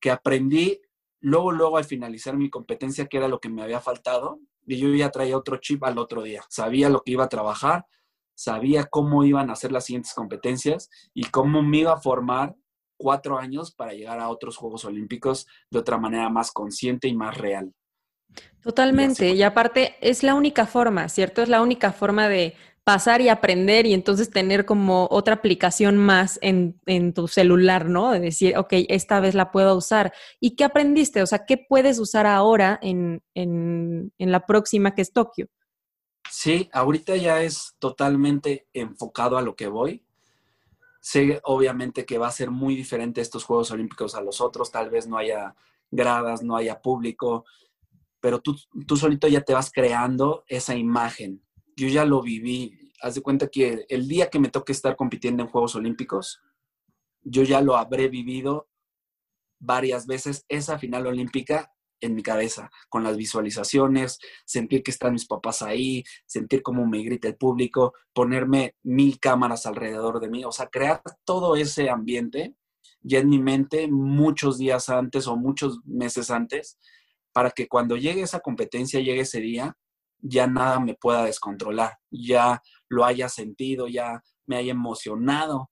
que 0.00 0.10
aprendí 0.10 0.80
luego, 1.20 1.52
luego 1.52 1.78
al 1.78 1.84
finalizar 1.84 2.36
mi 2.36 2.50
competencia, 2.50 3.06
que 3.06 3.16
era 3.16 3.28
lo 3.28 3.40
que 3.40 3.48
me 3.48 3.62
había 3.62 3.80
faltado, 3.80 4.40
y 4.66 4.76
yo 4.76 4.88
ya 4.94 5.10
traía 5.10 5.36
otro 5.36 5.56
chip 5.56 5.82
al 5.84 5.98
otro 5.98 6.22
día. 6.22 6.44
Sabía 6.48 6.88
lo 6.88 7.02
que 7.02 7.12
iba 7.12 7.24
a 7.24 7.28
trabajar, 7.28 7.86
sabía 8.34 8.84
cómo 8.84 9.24
iban 9.24 9.50
a 9.50 9.56
ser 9.56 9.72
las 9.72 9.84
siguientes 9.84 10.14
competencias 10.14 10.90
y 11.14 11.24
cómo 11.24 11.62
me 11.62 11.78
iba 11.78 11.92
a 11.92 12.00
formar 12.00 12.56
cuatro 12.96 13.38
años 13.38 13.72
para 13.72 13.92
llegar 13.92 14.20
a 14.20 14.28
otros 14.28 14.56
Juegos 14.56 14.84
Olímpicos 14.84 15.46
de 15.70 15.78
otra 15.80 15.98
manera 15.98 16.28
más 16.28 16.52
consciente 16.52 17.08
y 17.08 17.14
más 17.14 17.36
real. 17.36 17.72
Totalmente. 18.62 19.30
Y, 19.30 19.42
aparte 19.42 19.96
es 20.00 20.22
la 20.22 20.34
única 20.34 20.66
forma, 20.66 21.08
¿cierto? 21.08 21.42
Es 21.42 21.48
la 21.48 21.60
única 21.60 21.92
forma 21.92 22.28
de 22.28 22.54
pasar 22.84 23.20
y 23.20 23.28
aprender 23.28 23.86
y 23.86 23.92
entonces 23.92 24.30
tener 24.30 24.64
como 24.64 25.06
otra 25.10 25.34
aplicación 25.34 25.98
más 25.98 26.38
en, 26.42 26.74
tu 27.12 27.28
celular, 27.28 27.88
¿no? 27.88 28.12
De 28.12 28.20
decir, 28.20 28.56
ok, 28.56 28.72
esta 28.88 29.20
vez 29.20 29.34
la 29.34 29.50
puedo 29.50 29.76
usar. 29.76 30.12
¿Y 30.40 30.56
qué 30.56 30.64
aprendiste? 30.64 31.22
O 31.22 31.26
sea, 31.26 31.44
¿qué 31.44 31.58
puedes 31.58 31.98
usar 31.98 32.26
ahora 32.26 32.78
en, 32.82 33.22
en, 33.34 34.12
en 34.18 34.32
la 34.32 34.46
próxima 34.46 34.94
que 34.94 35.02
es 35.02 35.12
Tokio? 35.12 35.48
Sí, 36.34 36.70
ahorita 36.72 37.14
ya 37.16 37.42
es 37.42 37.76
totalmente 37.78 38.66
enfocado 38.72 39.36
a 39.36 39.42
lo 39.42 39.54
que 39.54 39.68
voy. 39.68 40.02
Sé 40.98 41.42
obviamente 41.44 42.06
que 42.06 42.16
va 42.16 42.28
a 42.28 42.32
ser 42.32 42.50
muy 42.50 42.74
diferente 42.74 43.20
estos 43.20 43.44
Juegos 43.44 43.70
Olímpicos 43.70 44.14
a 44.14 44.22
los 44.22 44.40
otros, 44.40 44.70
tal 44.70 44.88
vez 44.88 45.06
no 45.06 45.18
haya 45.18 45.54
gradas, 45.90 46.42
no 46.42 46.56
haya 46.56 46.80
público, 46.80 47.44
pero 48.18 48.40
tú, 48.40 48.56
tú 48.86 48.96
solito 48.96 49.28
ya 49.28 49.42
te 49.42 49.52
vas 49.52 49.70
creando 49.70 50.42
esa 50.48 50.74
imagen. 50.74 51.42
Yo 51.76 51.88
ya 51.88 52.06
lo 52.06 52.22
viví. 52.22 52.90
Haz 53.02 53.16
de 53.16 53.20
cuenta 53.20 53.48
que 53.48 53.84
el 53.90 54.08
día 54.08 54.30
que 54.30 54.40
me 54.40 54.48
toque 54.48 54.72
estar 54.72 54.96
compitiendo 54.96 55.42
en 55.42 55.50
Juegos 55.50 55.74
Olímpicos, 55.74 56.40
yo 57.20 57.42
ya 57.42 57.60
lo 57.60 57.76
habré 57.76 58.08
vivido 58.08 58.70
varias 59.58 60.06
veces 60.06 60.46
esa 60.48 60.78
final 60.78 61.06
olímpica 61.06 61.74
en 62.02 62.14
mi 62.14 62.22
cabeza, 62.22 62.70
con 62.90 63.02
las 63.02 63.16
visualizaciones, 63.16 64.18
sentir 64.44 64.82
que 64.82 64.90
están 64.90 65.14
mis 65.14 65.26
papás 65.26 65.62
ahí, 65.62 66.04
sentir 66.26 66.62
cómo 66.62 66.86
me 66.86 67.02
grita 67.02 67.28
el 67.28 67.36
público, 67.36 67.94
ponerme 68.12 68.76
mil 68.82 69.18
cámaras 69.18 69.64
alrededor 69.64 70.20
de 70.20 70.28
mí, 70.28 70.44
o 70.44 70.52
sea, 70.52 70.66
crear 70.66 71.02
todo 71.24 71.56
ese 71.56 71.88
ambiente 71.88 72.54
ya 73.02 73.18
en 73.18 73.28
mi 73.28 73.38
mente 73.38 73.88
muchos 73.88 74.58
días 74.58 74.88
antes 74.88 75.26
o 75.26 75.36
muchos 75.36 75.80
meses 75.84 76.30
antes, 76.30 76.78
para 77.32 77.50
que 77.50 77.66
cuando 77.68 77.96
llegue 77.96 78.22
esa 78.22 78.40
competencia, 78.40 79.00
llegue 79.00 79.20
ese 79.20 79.40
día, 79.40 79.76
ya 80.18 80.46
nada 80.46 80.78
me 80.78 80.94
pueda 80.94 81.24
descontrolar, 81.24 81.98
ya 82.10 82.62
lo 82.88 83.04
haya 83.04 83.28
sentido, 83.28 83.88
ya 83.88 84.22
me 84.46 84.56
haya 84.56 84.72
emocionado. 84.72 85.70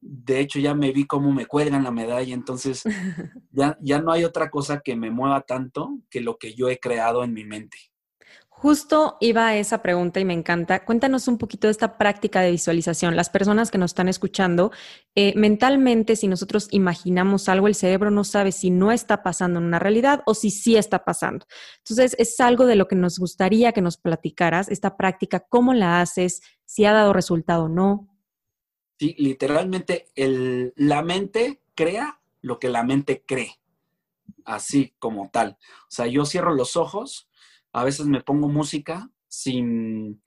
De 0.00 0.40
hecho, 0.40 0.58
ya 0.58 0.74
me 0.74 0.92
vi 0.92 1.06
cómo 1.06 1.32
me 1.32 1.46
cuelgan 1.46 1.84
la 1.84 1.90
medalla, 1.90 2.34
entonces 2.34 2.82
ya, 3.50 3.76
ya 3.80 4.00
no 4.00 4.12
hay 4.12 4.24
otra 4.24 4.50
cosa 4.50 4.80
que 4.80 4.96
me 4.96 5.10
mueva 5.10 5.42
tanto 5.42 5.98
que 6.10 6.20
lo 6.20 6.36
que 6.36 6.54
yo 6.54 6.68
he 6.68 6.78
creado 6.78 7.24
en 7.24 7.32
mi 7.32 7.44
mente. 7.44 7.78
Justo 8.60 9.18
iba 9.20 9.46
a 9.46 9.56
esa 9.56 9.82
pregunta 9.82 10.18
y 10.18 10.24
me 10.24 10.34
encanta. 10.34 10.84
Cuéntanos 10.84 11.28
un 11.28 11.38
poquito 11.38 11.68
de 11.68 11.70
esta 11.70 11.96
práctica 11.96 12.40
de 12.40 12.50
visualización. 12.50 13.14
Las 13.14 13.30
personas 13.30 13.70
que 13.70 13.78
nos 13.78 13.92
están 13.92 14.08
escuchando, 14.08 14.72
eh, 15.14 15.32
mentalmente, 15.36 16.16
si 16.16 16.26
nosotros 16.26 16.66
imaginamos 16.72 17.48
algo, 17.48 17.68
el 17.68 17.76
cerebro 17.76 18.10
no 18.10 18.24
sabe 18.24 18.50
si 18.50 18.70
no 18.70 18.90
está 18.90 19.22
pasando 19.22 19.60
en 19.60 19.66
una 19.66 19.78
realidad 19.78 20.24
o 20.26 20.34
si 20.34 20.50
sí 20.50 20.76
está 20.76 21.04
pasando. 21.04 21.46
Entonces, 21.84 22.16
es 22.18 22.40
algo 22.40 22.66
de 22.66 22.74
lo 22.74 22.88
que 22.88 22.96
nos 22.96 23.20
gustaría 23.20 23.70
que 23.70 23.80
nos 23.80 23.96
platicaras, 23.96 24.68
esta 24.68 24.96
práctica, 24.96 25.46
cómo 25.48 25.72
la 25.72 26.00
haces, 26.00 26.40
si 26.64 26.84
ha 26.84 26.92
dado 26.92 27.12
resultado 27.12 27.66
o 27.66 27.68
no. 27.68 28.08
Sí, 28.98 29.14
literalmente 29.18 30.08
el, 30.16 30.72
la 30.76 31.02
mente 31.02 31.62
crea 31.74 32.20
lo 32.40 32.58
que 32.58 32.68
la 32.68 32.82
mente 32.82 33.22
cree, 33.24 33.60
así 34.44 34.94
como 34.98 35.30
tal. 35.30 35.56
O 35.82 35.90
sea, 35.90 36.06
yo 36.06 36.24
cierro 36.24 36.54
los 36.54 36.76
ojos 36.76 37.28
a 37.72 37.84
veces 37.84 38.06
me 38.06 38.22
pongo 38.22 38.48
música 38.48 39.10
sin, 39.28 40.20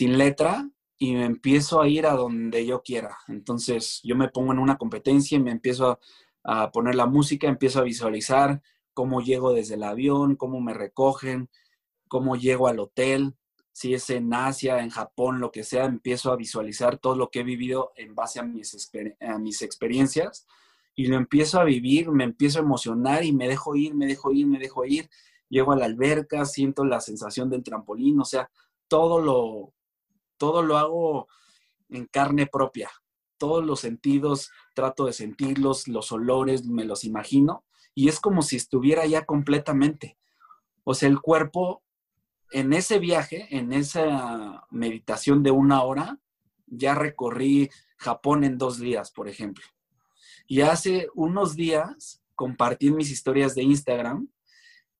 letra 0.00 0.70
y 0.98 1.14
me 1.14 1.26
empiezo 1.26 1.80
a 1.80 1.88
ir 1.88 2.06
a 2.06 2.14
donde 2.14 2.64
yo 2.64 2.82
quiera. 2.82 3.18
Entonces 3.28 4.00
yo 4.02 4.16
me 4.16 4.28
pongo 4.28 4.52
en 4.52 4.60
una 4.60 4.78
competencia 4.78 5.36
y 5.36 5.42
me 5.42 5.50
empiezo 5.50 6.00
a, 6.44 6.62
a, 6.62 6.72
poner 6.72 6.94
la 6.94 7.06
música, 7.06 7.48
empiezo 7.48 7.80
a 7.80 7.84
visualizar 7.84 8.62
cómo 8.94 9.20
llego 9.20 9.52
desde 9.52 9.74
el 9.74 9.82
avión, 9.82 10.36
cómo 10.36 10.60
me 10.60 10.72
recogen, 10.72 11.50
cómo 12.08 12.36
llego 12.36 12.68
al 12.68 12.78
hotel, 12.78 13.34
si 13.76 13.92
es 13.92 14.08
en 14.08 14.32
Asia, 14.32 14.80
en 14.80 14.88
Japón, 14.88 15.38
lo 15.38 15.52
que 15.52 15.62
sea, 15.62 15.84
empiezo 15.84 16.32
a 16.32 16.36
visualizar 16.36 16.96
todo 16.96 17.14
lo 17.14 17.28
que 17.30 17.40
he 17.40 17.44
vivido 17.44 17.92
en 17.96 18.14
base 18.14 18.40
a 18.40 18.42
mis, 18.42 18.90
mis 19.38 19.60
experiencias 19.60 20.46
y 20.94 21.08
lo 21.08 21.16
empiezo 21.18 21.60
a 21.60 21.64
vivir, 21.64 22.10
me 22.10 22.24
empiezo 22.24 22.58
a 22.58 22.62
emocionar 22.62 23.22
y 23.22 23.32
me 23.32 23.46
dejo 23.46 23.76
ir, 23.76 23.94
me 23.94 24.06
dejo 24.06 24.32
ir, 24.32 24.46
me 24.46 24.58
dejo 24.58 24.86
ir 24.86 25.10
llego 25.48 25.72
a 25.72 25.76
la 25.76 25.84
alberca, 25.84 26.44
siento 26.46 26.86
la 26.86 27.00
sensación 27.00 27.50
del 27.50 27.62
trampolín, 27.62 28.18
o 28.18 28.24
sea, 28.24 28.50
todo 28.88 29.20
lo, 29.20 29.74
todo 30.38 30.62
lo 30.62 30.78
hago 30.78 31.28
en 31.90 32.06
carne 32.06 32.46
propia. 32.46 32.90
Todos 33.38 33.62
los 33.62 33.80
sentidos 33.80 34.50
trato 34.72 35.04
de 35.04 35.12
sentirlos, 35.12 35.88
los 35.88 36.10
olores, 36.12 36.64
me 36.64 36.86
los 36.86 37.04
imagino, 37.04 37.64
y 37.94 38.08
es 38.08 38.18
como 38.18 38.40
si 38.40 38.56
estuviera 38.56 39.04
ya 39.04 39.26
completamente. 39.26 40.16
O 40.84 40.94
sea, 40.94 41.08
el 41.10 41.20
cuerpo 41.20 41.82
en 42.52 42.72
ese 42.72 42.98
viaje, 42.98 43.46
en 43.50 43.72
esa 43.72 44.66
meditación 44.70 45.42
de 45.42 45.50
una 45.50 45.82
hora, 45.82 46.18
ya 46.66 46.94
recorrí 46.94 47.70
Japón 47.96 48.44
en 48.44 48.58
dos 48.58 48.78
días, 48.78 49.10
por 49.10 49.28
ejemplo. 49.28 49.64
Y 50.46 50.60
hace 50.60 51.08
unos 51.14 51.56
días 51.56 52.22
compartí 52.34 52.90
mis 52.90 53.10
historias 53.10 53.54
de 53.54 53.62
Instagram 53.62 54.28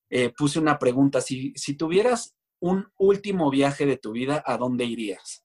eh, 0.08 0.32
puse 0.36 0.58
una 0.58 0.78
pregunta, 0.78 1.20
si, 1.20 1.52
si 1.56 1.74
tuvieras 1.74 2.36
un 2.60 2.88
último 2.96 3.50
viaje 3.50 3.86
de 3.86 3.96
tu 3.96 4.12
vida, 4.12 4.42
¿a 4.46 4.56
dónde 4.56 4.84
irías? 4.84 5.44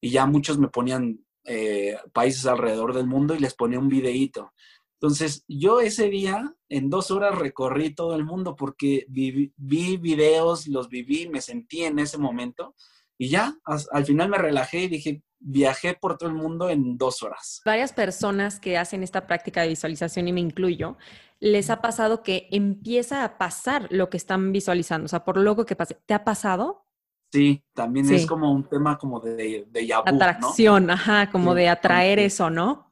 Y 0.00 0.10
ya 0.10 0.26
muchos 0.26 0.58
me 0.58 0.68
ponían 0.68 1.24
eh, 1.44 1.96
países 2.12 2.46
alrededor 2.46 2.94
del 2.94 3.06
mundo 3.06 3.34
y 3.34 3.38
les 3.38 3.54
ponía 3.54 3.78
un 3.78 3.88
videíto. 3.88 4.52
Entonces, 5.00 5.44
yo 5.48 5.80
ese 5.80 6.10
día, 6.10 6.54
en 6.68 6.90
dos 6.90 7.10
horas, 7.10 7.38
recorrí 7.38 7.94
todo 7.94 8.14
el 8.14 8.24
mundo 8.24 8.54
porque 8.54 9.06
vi, 9.08 9.50
vi 9.56 9.96
videos, 9.96 10.66
los 10.66 10.90
viví, 10.90 11.26
me 11.26 11.40
sentí 11.40 11.84
en 11.84 11.98
ese 11.98 12.18
momento 12.18 12.74
y 13.16 13.28
ya, 13.28 13.56
al 13.64 14.04
final 14.04 14.28
me 14.28 14.36
relajé 14.36 14.80
y 14.80 14.88
dije, 14.88 15.22
viajé 15.38 15.94
por 15.94 16.18
todo 16.18 16.28
el 16.28 16.34
mundo 16.34 16.68
en 16.68 16.98
dos 16.98 17.22
horas. 17.22 17.62
Varias 17.64 17.94
personas 17.94 18.60
que 18.60 18.76
hacen 18.76 19.02
esta 19.02 19.26
práctica 19.26 19.62
de 19.62 19.68
visualización, 19.68 20.28
y 20.28 20.32
me 20.34 20.40
incluyo, 20.40 20.98
les 21.38 21.70
ha 21.70 21.80
pasado 21.80 22.22
que 22.22 22.48
empieza 22.50 23.24
a 23.24 23.38
pasar 23.38 23.88
lo 23.90 24.10
que 24.10 24.18
están 24.18 24.52
visualizando, 24.52 25.06
o 25.06 25.08
sea, 25.08 25.24
por 25.24 25.38
loco 25.38 25.64
que 25.64 25.76
pase. 25.76 25.98
¿Te 26.06 26.12
ha 26.12 26.24
pasado? 26.24 26.84
Sí, 27.32 27.64
también 27.74 28.10
es 28.12 28.26
como 28.26 28.52
un 28.52 28.68
tema 28.68 28.98
como 28.98 29.20
de, 29.20 29.66
de 29.70 29.94
Atracción, 29.94 30.90
ajá, 30.90 31.30
como 31.30 31.54
de 31.54 31.68
atraer 31.68 32.18
eso, 32.18 32.50
¿no? 32.50 32.89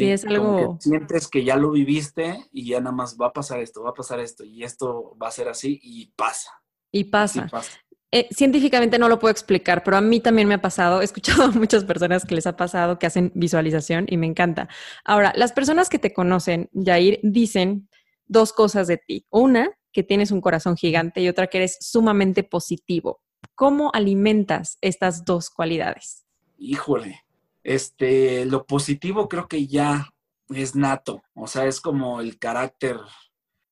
Sí, 0.00 0.10
es 0.10 0.24
algo... 0.24 0.78
sientes 0.80 1.28
que 1.28 1.44
ya 1.44 1.56
lo 1.56 1.70
viviste 1.70 2.48
y 2.52 2.68
ya 2.68 2.80
nada 2.80 2.94
más 2.94 3.16
va 3.20 3.28
a 3.28 3.32
pasar 3.32 3.60
esto, 3.60 3.82
va 3.82 3.90
a 3.90 3.94
pasar 3.94 4.20
esto 4.20 4.44
y 4.44 4.62
esto 4.62 5.16
va 5.20 5.28
a 5.28 5.30
ser 5.32 5.48
así 5.48 5.78
y 5.82 6.06
pasa. 6.16 6.50
Y 6.92 7.04
pasa. 7.04 7.46
pasa. 7.50 7.78
Eh, 8.12 8.28
científicamente 8.30 8.98
no 8.98 9.08
lo 9.08 9.18
puedo 9.18 9.32
explicar, 9.32 9.82
pero 9.82 9.96
a 9.96 10.00
mí 10.00 10.20
también 10.20 10.48
me 10.48 10.54
ha 10.54 10.60
pasado. 10.60 11.00
He 11.00 11.04
escuchado 11.04 11.44
a 11.44 11.50
muchas 11.50 11.84
personas 11.84 12.24
que 12.24 12.34
les 12.34 12.46
ha 12.46 12.56
pasado 12.56 12.98
que 12.98 13.06
hacen 13.06 13.32
visualización 13.34 14.06
y 14.08 14.16
me 14.16 14.26
encanta. 14.26 14.68
Ahora, 15.04 15.32
las 15.36 15.52
personas 15.52 15.88
que 15.88 15.98
te 15.98 16.12
conocen, 16.12 16.70
Jair, 16.72 17.20
dicen 17.22 17.88
dos 18.26 18.52
cosas 18.52 18.86
de 18.86 18.98
ti. 18.98 19.26
Una, 19.30 19.70
que 19.92 20.02
tienes 20.02 20.30
un 20.30 20.40
corazón 20.40 20.76
gigante 20.76 21.20
y 21.20 21.28
otra, 21.28 21.48
que 21.48 21.58
eres 21.58 21.78
sumamente 21.80 22.44
positivo. 22.44 23.22
¿Cómo 23.54 23.90
alimentas 23.92 24.78
estas 24.80 25.24
dos 25.24 25.50
cualidades? 25.50 26.26
Híjole, 26.58 27.25
este, 27.66 28.44
lo 28.46 28.66
positivo 28.66 29.28
creo 29.28 29.48
que 29.48 29.66
ya 29.66 30.08
es 30.48 30.74
nato, 30.74 31.22
o 31.34 31.46
sea, 31.46 31.66
es 31.66 31.80
como 31.80 32.20
el 32.20 32.38
carácter, 32.38 32.98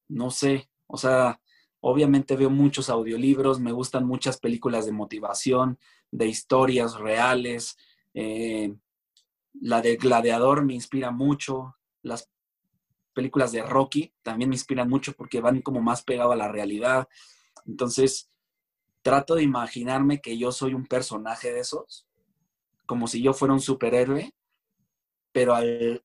no 0.08 0.30
sé, 0.30 0.68
o 0.86 0.96
sea, 0.96 1.40
Obviamente 1.86 2.34
veo 2.34 2.48
muchos 2.48 2.88
audiolibros, 2.88 3.60
me 3.60 3.70
gustan 3.70 4.06
muchas 4.06 4.38
películas 4.38 4.86
de 4.86 4.92
motivación, 4.92 5.78
de 6.10 6.28
historias 6.28 6.94
reales. 6.94 7.76
Eh, 8.14 8.74
la 9.60 9.82
de 9.82 9.96
Gladiador 9.96 10.64
me 10.64 10.72
inspira 10.72 11.10
mucho. 11.10 11.76
Las 12.00 12.30
películas 13.12 13.52
de 13.52 13.64
Rocky 13.64 14.14
también 14.22 14.48
me 14.48 14.56
inspiran 14.56 14.88
mucho 14.88 15.12
porque 15.12 15.42
van 15.42 15.60
como 15.60 15.82
más 15.82 16.02
pegado 16.02 16.32
a 16.32 16.36
la 16.36 16.48
realidad. 16.48 17.06
Entonces, 17.66 18.30
trato 19.02 19.34
de 19.34 19.42
imaginarme 19.42 20.22
que 20.22 20.38
yo 20.38 20.52
soy 20.52 20.72
un 20.72 20.86
personaje 20.86 21.52
de 21.52 21.60
esos, 21.60 22.03
como 22.86 23.06
si 23.06 23.22
yo 23.22 23.32
fuera 23.32 23.54
un 23.54 23.60
superhéroe, 23.60 24.34
pero 25.32 25.54
al, 25.54 26.02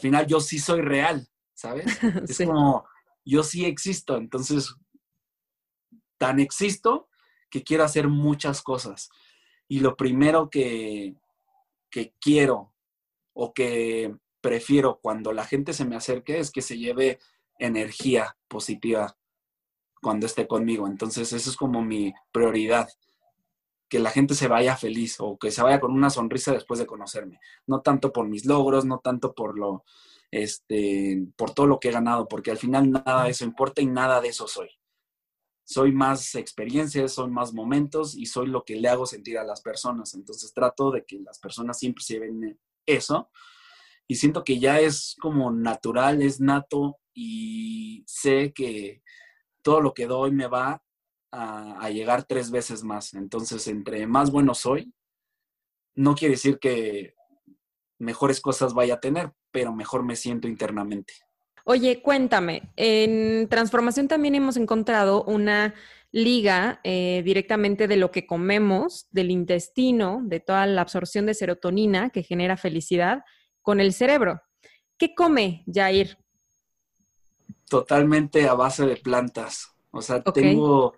final 0.00 0.26
yo 0.26 0.40
sí 0.40 0.58
soy 0.58 0.82
real, 0.82 1.28
¿sabes? 1.54 1.86
Es 2.28 2.38
como, 2.38 2.86
yo 3.24 3.42
sí 3.42 3.64
existo, 3.64 4.16
entonces 4.16 4.74
tan 6.18 6.40
existo 6.40 7.08
que 7.50 7.62
quiero 7.62 7.84
hacer 7.84 8.08
muchas 8.08 8.62
cosas. 8.62 9.08
Y 9.68 9.80
lo 9.80 9.96
primero 9.96 10.50
que, 10.50 11.14
que 11.90 12.14
quiero 12.20 12.74
o 13.32 13.54
que 13.54 14.14
prefiero 14.40 14.98
cuando 15.00 15.32
la 15.32 15.44
gente 15.44 15.72
se 15.72 15.84
me 15.84 15.96
acerque 15.96 16.38
es 16.38 16.50
que 16.50 16.62
se 16.62 16.78
lleve 16.78 17.18
energía 17.58 18.36
positiva 18.48 19.16
cuando 20.00 20.26
esté 20.26 20.46
conmigo. 20.46 20.86
Entonces, 20.86 21.32
eso 21.32 21.50
es 21.50 21.56
como 21.56 21.82
mi 21.82 22.12
prioridad, 22.32 22.88
que 23.88 23.98
la 23.98 24.10
gente 24.10 24.34
se 24.34 24.48
vaya 24.48 24.76
feliz 24.76 25.16
o 25.18 25.38
que 25.38 25.50
se 25.50 25.62
vaya 25.62 25.80
con 25.80 25.92
una 25.92 26.10
sonrisa 26.10 26.52
después 26.52 26.78
de 26.78 26.86
conocerme. 26.86 27.40
No 27.66 27.80
tanto 27.80 28.12
por 28.12 28.28
mis 28.28 28.44
logros, 28.44 28.84
no 28.84 29.00
tanto 29.00 29.34
por 29.34 29.58
lo, 29.58 29.84
este, 30.30 31.26
por 31.36 31.52
todo 31.52 31.66
lo 31.66 31.80
que 31.80 31.88
he 31.88 31.92
ganado, 31.92 32.28
porque 32.28 32.50
al 32.50 32.58
final 32.58 32.90
nada 32.90 33.24
de 33.24 33.30
eso 33.30 33.44
importa 33.44 33.80
y 33.82 33.86
nada 33.86 34.20
de 34.20 34.28
eso 34.28 34.46
soy 34.46 34.68
soy 35.68 35.92
más 35.92 36.34
experiencias, 36.34 37.12
son 37.12 37.30
más 37.30 37.52
momentos 37.52 38.16
y 38.16 38.24
soy 38.24 38.46
lo 38.46 38.64
que 38.64 38.76
le 38.76 38.88
hago 38.88 39.04
sentir 39.04 39.36
a 39.36 39.44
las 39.44 39.60
personas. 39.60 40.14
Entonces 40.14 40.54
trato 40.54 40.90
de 40.90 41.04
que 41.04 41.18
las 41.18 41.38
personas 41.38 41.78
siempre 41.78 42.02
se 42.02 42.18
ven 42.18 42.58
eso 42.86 43.30
y 44.06 44.14
siento 44.14 44.44
que 44.44 44.58
ya 44.58 44.80
es 44.80 45.14
como 45.20 45.52
natural, 45.52 46.22
es 46.22 46.40
nato 46.40 46.96
y 47.12 48.02
sé 48.06 48.54
que 48.54 49.02
todo 49.60 49.82
lo 49.82 49.92
que 49.92 50.06
doy 50.06 50.30
me 50.30 50.46
va 50.46 50.82
a, 51.30 51.78
a 51.80 51.90
llegar 51.90 52.24
tres 52.24 52.50
veces 52.50 52.82
más. 52.84 53.14
Entonces, 53.14 53.66
entre 53.68 54.06
más 54.06 54.30
bueno 54.30 54.54
soy, 54.54 54.92
no 55.94 56.14
quiere 56.14 56.34
decir 56.34 56.58
que 56.58 57.14
mejores 57.98 58.40
cosas 58.40 58.74
vaya 58.74 58.94
a 58.94 59.00
tener, 59.00 59.32
pero 59.50 59.74
mejor 59.74 60.04
me 60.04 60.16
siento 60.16 60.46
internamente. 60.48 61.14
Oye, 61.64 62.00
cuéntame, 62.00 62.72
en 62.76 63.46
transformación 63.48 64.08
también 64.08 64.34
hemos 64.34 64.56
encontrado 64.56 65.24
una 65.24 65.74
liga 66.10 66.80
eh, 66.84 67.22
directamente 67.24 67.86
de 67.86 67.96
lo 67.96 68.10
que 68.10 68.26
comemos, 68.26 69.06
del 69.10 69.30
intestino, 69.30 70.22
de 70.24 70.40
toda 70.40 70.64
la 70.66 70.80
absorción 70.80 71.26
de 71.26 71.34
serotonina 71.34 72.10
que 72.10 72.22
genera 72.22 72.56
felicidad 72.56 73.22
con 73.60 73.80
el 73.80 73.92
cerebro. 73.92 74.40
¿Qué 74.96 75.14
come, 75.14 75.64
Jair? 75.70 76.16
Totalmente 77.68 78.48
a 78.48 78.54
base 78.54 78.86
de 78.86 78.96
plantas. 78.96 79.68
O 79.90 80.00
sea, 80.00 80.22
tengo 80.22 80.94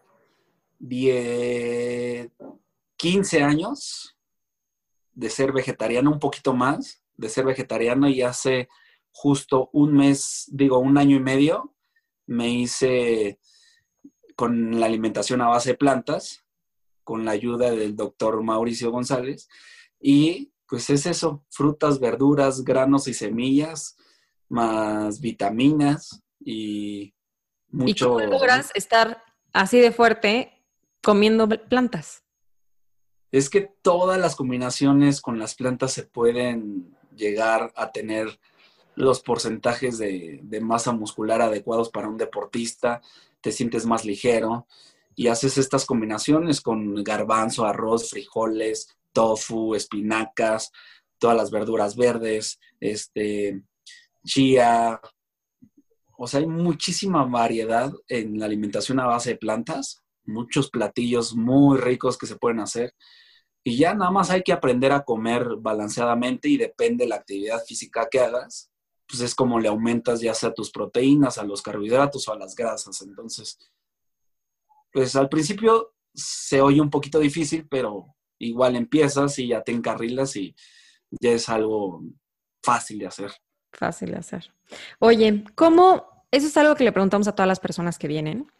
15 2.97 3.43
años 3.43 4.17
de 5.13 5.31
ser 5.31 5.53
vegetariano, 5.53 6.11
un 6.11 6.19
poquito 6.19 6.55
más, 6.55 7.03
de 7.17 7.29
ser 7.29 7.45
vegetariano 7.45 8.09
y 8.09 8.23
hace 8.23 8.69
justo 9.13 9.69
un 9.73 9.95
mes, 9.95 10.49
digo, 10.51 10.79
un 10.79 10.97
año 10.97 11.17
y 11.17 11.21
medio, 11.21 11.75
me 12.27 12.49
hice 12.49 13.39
con 14.37 14.81
la 14.81 14.87
alimentación 14.87 15.43
a 15.43 15.49
base 15.49 15.71
de 15.71 15.77
plantas, 15.77 16.45
con 17.05 17.25
la 17.25 17.33
ayuda 17.33 17.71
del 17.71 17.97
doctor 17.97 18.43
Mauricio 18.43 18.91
González. 18.91 19.49
Y 20.01 20.53
pues 20.67 20.89
es 20.89 21.05
eso, 21.07 21.45
frutas, 21.51 22.01
verduras, 22.01 22.65
granos 22.65 23.09
y 23.09 23.15
semillas, 23.15 23.97
más 24.49 25.21
vitaminas 25.21 26.23
y 26.39 27.13
mucho... 27.69 28.21
¿Y 28.21 28.25
cómo 28.25 28.33
logras 28.39 28.71
estar 28.75 29.23
así 29.53 29.81
de 29.81 29.93
fuerte 29.93 30.60
comiendo 31.03 31.49
plantas? 31.49 32.25
Es 33.33 33.49
que 33.49 33.73
todas 33.83 34.19
las 34.19 34.37
combinaciones 34.37 35.21
con 35.21 35.39
las 35.39 35.55
plantas 35.55 35.93
se 35.93 36.05
pueden 36.05 36.97
llegar 37.15 37.73
a 37.77 37.93
tener 37.93 38.41
los 38.97 39.21
porcentajes 39.21 39.99
de, 39.99 40.41
masa 40.61 40.93
muscular 40.93 41.41
adecuados 41.41 41.91
para 41.91 42.09
un 42.09 42.17
deportista, 42.17 43.01
te 43.41 43.53
sientes 43.53 43.87
más 43.87 44.05
ligero 44.05 44.67
y 45.15 45.29
haces 45.29 45.59
estas 45.59 45.87
combinaciones 45.87 46.61
con 46.61 47.03
garbanzo, 47.03 47.65
arroz, 47.65 48.11
frijoles, 48.11 48.89
tofu, 49.13 49.75
espinacas, 49.75 50.71
todas 51.19 51.37
las 51.37 51.51
verduras 51.51 51.97
verdes, 51.97 52.59
este, 52.81 53.63
chía. 54.25 55.01
O 56.17 56.27
sea, 56.27 56.41
hay 56.41 56.47
muchísima 56.47 57.25
variedad 57.25 57.93
en 58.09 58.39
la 58.39 58.47
alimentación 58.47 59.01
a 59.01 59.07
base 59.07 59.31
de 59.31 59.37
plantas, 59.37 60.03
muchos 60.25 60.71
platillos 60.71 61.35
muy 61.35 61.79
ricos 61.79 62.19
que 62.19 62.27
se 62.27 62.37
pueden 62.37 62.61
hacer. 62.61 62.95
Y 63.63 63.77
ya 63.77 63.95
nada 63.95 64.11
más 64.11 64.31
hay 64.31 64.43
que 64.43 64.53
aprender 64.53 64.93
a 64.93 65.05
comer 65.05 65.57
balanceadamente 65.59 66.49
y 66.49 66.57
depende 66.57 67.05
de 67.05 67.11
la 67.11 67.17
actividad 67.17 67.63
física 67.65 68.09
que 68.11 68.21
hagas, 68.21 68.71
pues 69.07 69.21
es 69.21 69.35
como 69.35 69.59
le 69.61 69.69
aumentas 69.69 70.21
ya 70.21 70.33
sea 70.35 70.55
tus 70.55 70.71
proteínas, 70.71 71.37
a 71.37 71.45
los 71.45 71.63
carbohidratos 71.63 72.27
o 72.29 72.33
a 72.33 72.39
las 72.39 72.55
grasas. 72.55 73.03
Entonces, 73.03 73.59
pues 74.93 75.15
al 75.17 75.29
principio 75.29 75.95
se 76.15 76.61
oye 76.61 76.81
un 76.81 76.91
poquito 76.91 77.19
difícil, 77.19 77.67
pero 77.69 78.15
igual 78.39 78.77
empiezas 78.77 79.39
y 79.39 79.49
ya 79.49 79.63
te 79.63 79.73
encarrilas 79.73 80.37
y 80.37 80.55
ya 81.11 81.33
es 81.33 81.49
algo 81.49 82.03
fácil 82.63 82.99
de 82.99 83.07
hacer. 83.07 83.33
Fácil 83.73 84.13
de 84.13 84.19
hacer. 84.19 84.55
Oye, 84.99 85.45
¿cómo? 85.55 86.27
Eso 86.31 86.47
es 86.47 86.57
algo 86.57 86.75
que 86.77 86.85
le 86.85 86.93
preguntamos 86.93 87.29
a 87.29 87.35
todas 87.35 87.49
las 87.49 87.61
personas 87.61 87.99
que 87.99 88.09
vienen 88.09 88.51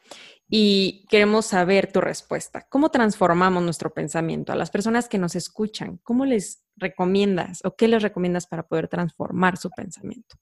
y 0.51 1.07
queremos 1.09 1.47
saber 1.47 1.93
tu 1.93 2.01
respuesta. 2.01 2.67
¿Cómo 2.69 2.91
transformamos 2.91 3.63
nuestro 3.63 3.95
pensamiento? 3.95 4.53
A 4.53 4.57
las 4.57 4.71
personas 4.71 5.09
que 5.09 5.17
nos 5.17 5.37
escuchan, 5.37 6.01
¿cómo 6.03 6.27
les 6.27 6.65
recomiendas 6.77 7.65
o 7.65 7.77
qué 7.77 7.87
les 7.87 8.03
recomiendas 8.03 8.49
para 8.49 8.67
poder 8.67 8.89
transformar 8.89 9.57
su 9.57 9.71
pensamiento? 9.71 10.37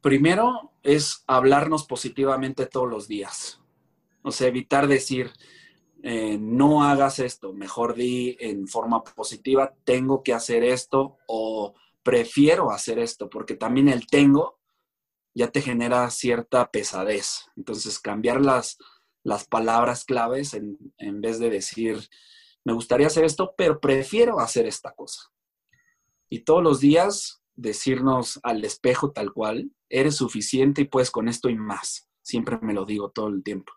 Primero 0.00 0.72
es 0.82 1.24
hablarnos 1.26 1.84
positivamente 1.84 2.66
todos 2.66 2.88
los 2.88 3.08
días. 3.08 3.60
O 4.22 4.30
sea, 4.30 4.46
evitar 4.46 4.86
decir, 4.86 5.32
eh, 6.02 6.38
no 6.40 6.84
hagas 6.84 7.18
esto, 7.18 7.52
mejor 7.52 7.94
di 7.94 8.36
en 8.38 8.68
forma 8.68 9.02
positiva, 9.02 9.74
tengo 9.84 10.22
que 10.22 10.34
hacer 10.34 10.62
esto 10.62 11.18
o 11.26 11.74
prefiero 12.04 12.70
hacer 12.70 13.00
esto, 13.00 13.28
porque 13.28 13.56
también 13.56 13.88
el 13.88 14.06
tengo 14.06 14.60
ya 15.34 15.48
te 15.50 15.60
genera 15.60 16.08
cierta 16.10 16.70
pesadez. 16.70 17.50
Entonces, 17.56 17.98
cambiar 17.98 18.40
las, 18.40 18.78
las 19.26 19.44
palabras 19.44 20.04
claves 20.04 20.54
en, 20.54 20.78
en 20.98 21.20
vez 21.20 21.40
de 21.40 21.50
decir, 21.50 22.08
me 22.64 22.72
gustaría 22.72 23.08
hacer 23.08 23.24
esto, 23.24 23.54
pero 23.56 23.80
prefiero 23.80 24.38
hacer 24.38 24.66
esta 24.66 24.92
cosa. 24.92 25.32
Y 26.28 26.44
todos 26.44 26.62
los 26.62 26.78
días 26.78 27.42
decirnos 27.56 28.38
al 28.44 28.64
espejo 28.64 29.10
tal 29.10 29.32
cual, 29.32 29.72
eres 29.88 30.14
suficiente 30.14 30.82
y 30.82 30.84
puedes 30.84 31.10
con 31.10 31.28
esto 31.28 31.48
y 31.48 31.56
más. 31.56 32.08
Siempre 32.22 32.56
me 32.62 32.72
lo 32.72 32.84
digo 32.84 33.10
todo 33.10 33.26
el 33.26 33.42
tiempo. 33.42 33.72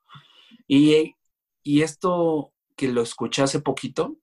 Y, 0.68 1.16
y 1.64 1.82
esto 1.82 2.54
que 2.76 2.88
lo 2.90 3.02
escuché 3.02 3.42
hace 3.42 3.60
poquito, 3.60 4.18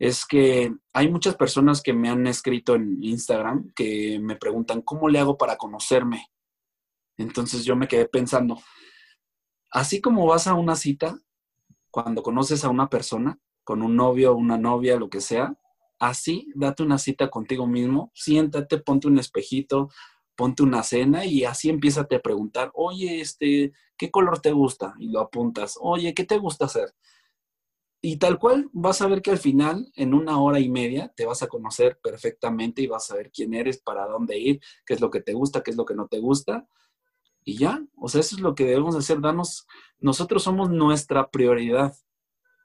es 0.00 0.26
que 0.26 0.74
hay 0.92 1.08
muchas 1.08 1.36
personas 1.36 1.82
que 1.82 1.92
me 1.92 2.08
han 2.08 2.26
escrito 2.26 2.74
en 2.74 2.98
Instagram 3.00 3.72
que 3.76 4.18
me 4.20 4.34
preguntan, 4.34 4.82
¿cómo 4.82 5.08
le 5.08 5.20
hago 5.20 5.38
para 5.38 5.56
conocerme? 5.56 6.26
Entonces 7.16 7.64
yo 7.64 7.76
me 7.76 7.86
quedé 7.86 8.06
pensando, 8.06 8.60
Así 9.70 10.00
como 10.00 10.26
vas 10.26 10.46
a 10.46 10.54
una 10.54 10.76
cita, 10.76 11.20
cuando 11.90 12.22
conoces 12.22 12.64
a 12.64 12.70
una 12.70 12.88
persona, 12.88 13.38
con 13.64 13.82
un 13.82 13.96
novio, 13.96 14.34
una 14.34 14.56
novia, 14.56 14.96
lo 14.96 15.10
que 15.10 15.20
sea, 15.20 15.56
así 15.98 16.50
date 16.54 16.82
una 16.82 16.98
cita 16.98 17.28
contigo 17.28 17.66
mismo, 17.66 18.10
siéntate, 18.14 18.78
ponte 18.78 19.08
un 19.08 19.18
espejito, 19.18 19.90
ponte 20.36 20.62
una 20.62 20.82
cena 20.82 21.26
y 21.26 21.44
así 21.44 21.68
empieza 21.68 22.02
a 22.02 22.06
preguntar, 22.06 22.70
oye, 22.74 23.20
este, 23.20 23.72
¿qué 23.96 24.10
color 24.10 24.40
te 24.40 24.52
gusta? 24.52 24.94
Y 24.98 25.08
lo 25.10 25.20
apuntas, 25.20 25.76
oye, 25.80 26.14
¿qué 26.14 26.24
te 26.24 26.38
gusta 26.38 26.66
hacer? 26.66 26.94
Y 28.00 28.18
tal 28.18 28.38
cual 28.38 28.70
vas 28.72 29.02
a 29.02 29.08
ver 29.08 29.20
que 29.20 29.32
al 29.32 29.38
final, 29.38 29.90
en 29.96 30.14
una 30.14 30.40
hora 30.40 30.60
y 30.60 30.68
media, 30.68 31.12
te 31.16 31.26
vas 31.26 31.42
a 31.42 31.48
conocer 31.48 31.98
perfectamente 32.00 32.80
y 32.80 32.86
vas 32.86 33.10
a 33.10 33.16
ver 33.16 33.32
quién 33.32 33.52
eres, 33.52 33.82
para 33.82 34.06
dónde 34.06 34.38
ir, 34.38 34.60
qué 34.86 34.94
es 34.94 35.00
lo 35.00 35.10
que 35.10 35.20
te 35.20 35.32
gusta, 35.34 35.62
qué 35.62 35.72
es 35.72 35.76
lo 35.76 35.84
que 35.84 35.94
no 35.94 36.06
te 36.06 36.20
gusta 36.20 36.66
y 37.48 37.56
ya, 37.56 37.82
o 37.96 38.08
sea, 38.10 38.20
eso 38.20 38.36
es 38.36 38.42
lo 38.42 38.54
que 38.54 38.66
debemos 38.66 38.94
hacer, 38.94 39.22
darnos, 39.22 39.66
nosotros 40.00 40.42
somos 40.42 40.68
nuestra 40.68 41.30
prioridad 41.30 41.96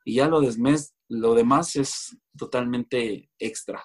y 0.04 0.15
ya 0.15 0.28
lo, 0.28 0.41
desmes, 0.41 0.93
lo 1.08 1.36
demás 1.36 1.78
es 1.78 2.17
totalmente 2.38 3.32
extra. 3.39 3.82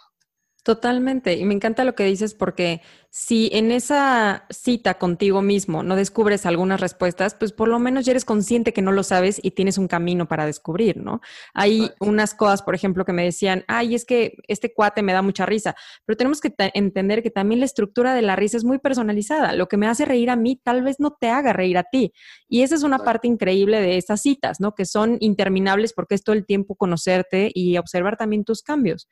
Totalmente. 0.69 1.33
Y 1.33 1.47
me 1.47 1.55
encanta 1.55 1.83
lo 1.83 1.95
que 1.95 2.05
dices 2.05 2.35
porque 2.35 2.83
si 3.09 3.49
en 3.55 3.73
esa 3.73 4.45
cita 4.51 4.99
contigo 4.99 5.41
mismo 5.41 5.83
no 5.83 5.97
descubres 5.97 6.45
algunas 6.45 6.79
respuestas, 6.79 7.35
pues 7.35 7.53
por 7.53 7.69
lo 7.69 7.79
menos 7.79 8.05
ya 8.05 8.11
eres 8.11 8.27
consciente 8.27 8.75
que 8.75 8.83
no 8.83 8.93
lo 8.93 9.03
sabes 9.03 9.41
y 9.43 9.53
tienes 9.53 9.79
un 9.79 9.89
camino 9.89 10.29
para 10.29 10.45
descubrir, 10.45 10.99
¿no? 10.99 11.23
Hay 11.55 11.91
unas 12.01 12.35
cosas, 12.35 12.61
por 12.61 12.75
ejemplo, 12.75 13.07
que 13.07 13.15
me 13.15 13.25
decían, 13.25 13.65
ay, 13.67 13.95
es 13.95 14.05
que 14.05 14.35
este 14.47 14.75
cuate 14.75 15.01
me 15.03 15.15
da 15.15 15.23
mucha 15.23 15.47
risa, 15.47 15.75
pero 16.05 16.19
tenemos 16.19 16.43
que 16.43 16.53
entender 16.75 17.23
que 17.23 17.31
también 17.31 17.61
la 17.61 17.65
estructura 17.65 18.13
de 18.15 18.21
la 18.21 18.37
risa 18.37 18.59
es 18.59 18.65
muy 18.65 18.79
personalizada. 18.79 19.55
Lo 19.55 19.69
que 19.69 19.79
me 19.79 19.87
hace 19.87 20.05
reír 20.05 20.29
a 20.29 20.37
mí 20.37 20.61
tal 20.63 20.83
vez 20.83 21.01
no 21.01 21.17
te 21.19 21.31
haga 21.31 21.55
reír 21.55 21.79
a 21.79 21.85
ti. 21.85 22.13
Y 22.47 22.61
esa 22.61 22.75
es 22.75 22.83
una 22.83 22.99
parte 22.99 23.27
increíble 23.27 23.81
de 23.81 23.97
estas 23.97 24.21
citas, 24.21 24.61
¿no? 24.61 24.75
Que 24.75 24.85
son 24.85 25.17
interminables 25.21 25.95
porque 25.95 26.15
es 26.15 26.23
todo 26.23 26.37
el 26.37 26.45
tiempo 26.45 26.77
conocerte 26.77 27.51
y 27.55 27.79
observar 27.79 28.19
también 28.19 28.45
tus 28.45 28.63
cambios. 28.63 29.09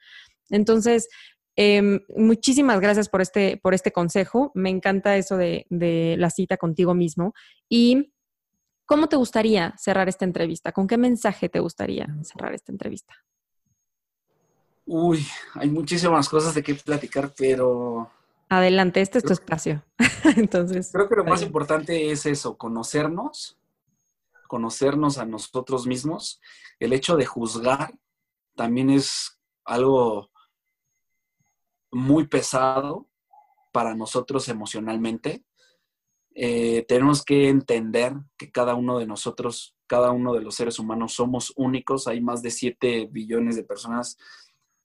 Entonces, 0.51 1.09
Em, 1.57 2.01
muchísimas 2.15 2.81
gracias 2.81 3.09
por 3.09 3.23
este, 3.23 3.57
por 3.57 3.73
este 3.73 3.91
consejo. 3.91 4.53
Me 4.55 4.69
encanta 4.69 5.17
eso 5.17 5.39
de, 5.39 5.67
de, 5.71 6.17
la 6.19 6.29
cita 6.29 6.59
contigo 6.59 6.95
mismo. 6.95 7.33
¿Y 7.69 8.13
cómo 8.85 9.09
te 9.09 9.17
gustaría 9.17 9.75
cerrar 9.79 10.09
esta 10.09 10.27
entrevista? 10.27 10.73
¿Con 10.73 10.87
qué 10.87 10.99
mensaje 10.99 11.49
te 11.49 11.61
gustaría 11.61 12.07
cerrar 12.23 12.53
esta 12.53 12.73
entrevista? 12.73 13.15
Uy, 14.85 15.27
hay 15.55 15.69
muchísimas 15.69 16.29
cosas 16.29 16.55
de 16.55 16.63
qué 16.63 16.75
platicar, 16.75 17.33
pero... 17.37 18.09
Adelante, 18.49 19.01
este 19.01 19.19
es 19.19 19.25
tu 19.25 19.33
espacio. 19.33 19.83
Entonces. 20.37 20.91
Creo 20.93 21.09
que 21.09 21.17
lo 21.17 21.25
más 21.25 21.43
importante 21.43 22.13
es 22.13 22.27
eso, 22.27 22.57
conocernos, 22.57 23.59
conocernos 24.47 25.19
a 25.19 25.25
nosotros 25.25 25.87
mismos. 25.87 26.41
El 26.79 26.93
hecho 26.93 27.17
de 27.17 27.27
juzgar 27.27 27.95
también 28.55 28.91
es 28.91 29.41
algo 29.65 30.31
muy 31.91 32.27
pesado 32.27 33.09
para 33.73 33.95
nosotros 33.95 34.49
emocionalmente. 34.49 35.45
Eh, 36.35 36.85
tenemos 36.87 37.25
que 37.25 37.49
entender 37.49 38.15
que 38.37 38.51
cada 38.51 38.75
uno 38.75 38.99
de 38.99 39.07
nosotros, 39.07 39.75
cada 39.87 40.11
uno 40.11 40.35
de 40.35 40.43
los 40.43 40.55
seres 40.55 40.79
humanos 40.79 41.15
somos 41.15 41.53
únicos. 41.57 42.07
Hay 42.07 42.21
más 42.21 42.43
de 42.43 42.51
7 42.51 43.09
billones 43.11 43.57
de 43.57 43.65
personas 43.65 44.19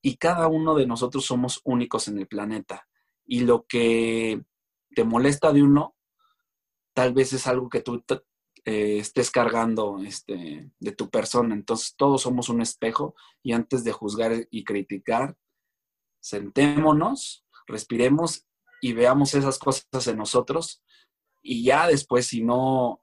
y 0.01 0.17
cada 0.17 0.47
uno 0.47 0.75
de 0.75 0.87
nosotros 0.87 1.25
somos 1.25 1.61
únicos 1.63 2.07
en 2.07 2.17
el 2.17 2.27
planeta. 2.27 2.87
Y 3.25 3.41
lo 3.41 3.65
que 3.65 4.43
te 4.95 5.03
molesta 5.03 5.53
de 5.53 5.63
uno, 5.63 5.95
tal 6.93 7.13
vez 7.13 7.33
es 7.33 7.47
algo 7.47 7.69
que 7.69 7.81
tú 7.81 8.03
eh, 8.65 8.97
estés 8.97 9.31
cargando 9.31 9.99
este, 10.03 10.71
de 10.79 10.91
tu 10.91 11.09
persona. 11.09 11.53
Entonces 11.53 11.95
todos 11.95 12.23
somos 12.23 12.49
un 12.49 12.61
espejo 12.61 13.15
y 13.43 13.53
antes 13.53 13.83
de 13.83 13.91
juzgar 13.91 14.47
y 14.49 14.63
criticar, 14.63 15.37
sentémonos, 16.21 17.45
respiremos 17.67 18.47
y 18.81 18.93
veamos 18.93 19.33
esas 19.33 19.59
cosas 19.59 20.07
en 20.07 20.17
nosotros 20.17 20.81
y 21.41 21.63
ya 21.63 21.87
después 21.87 22.27
si 22.27 22.41
no, 22.41 23.01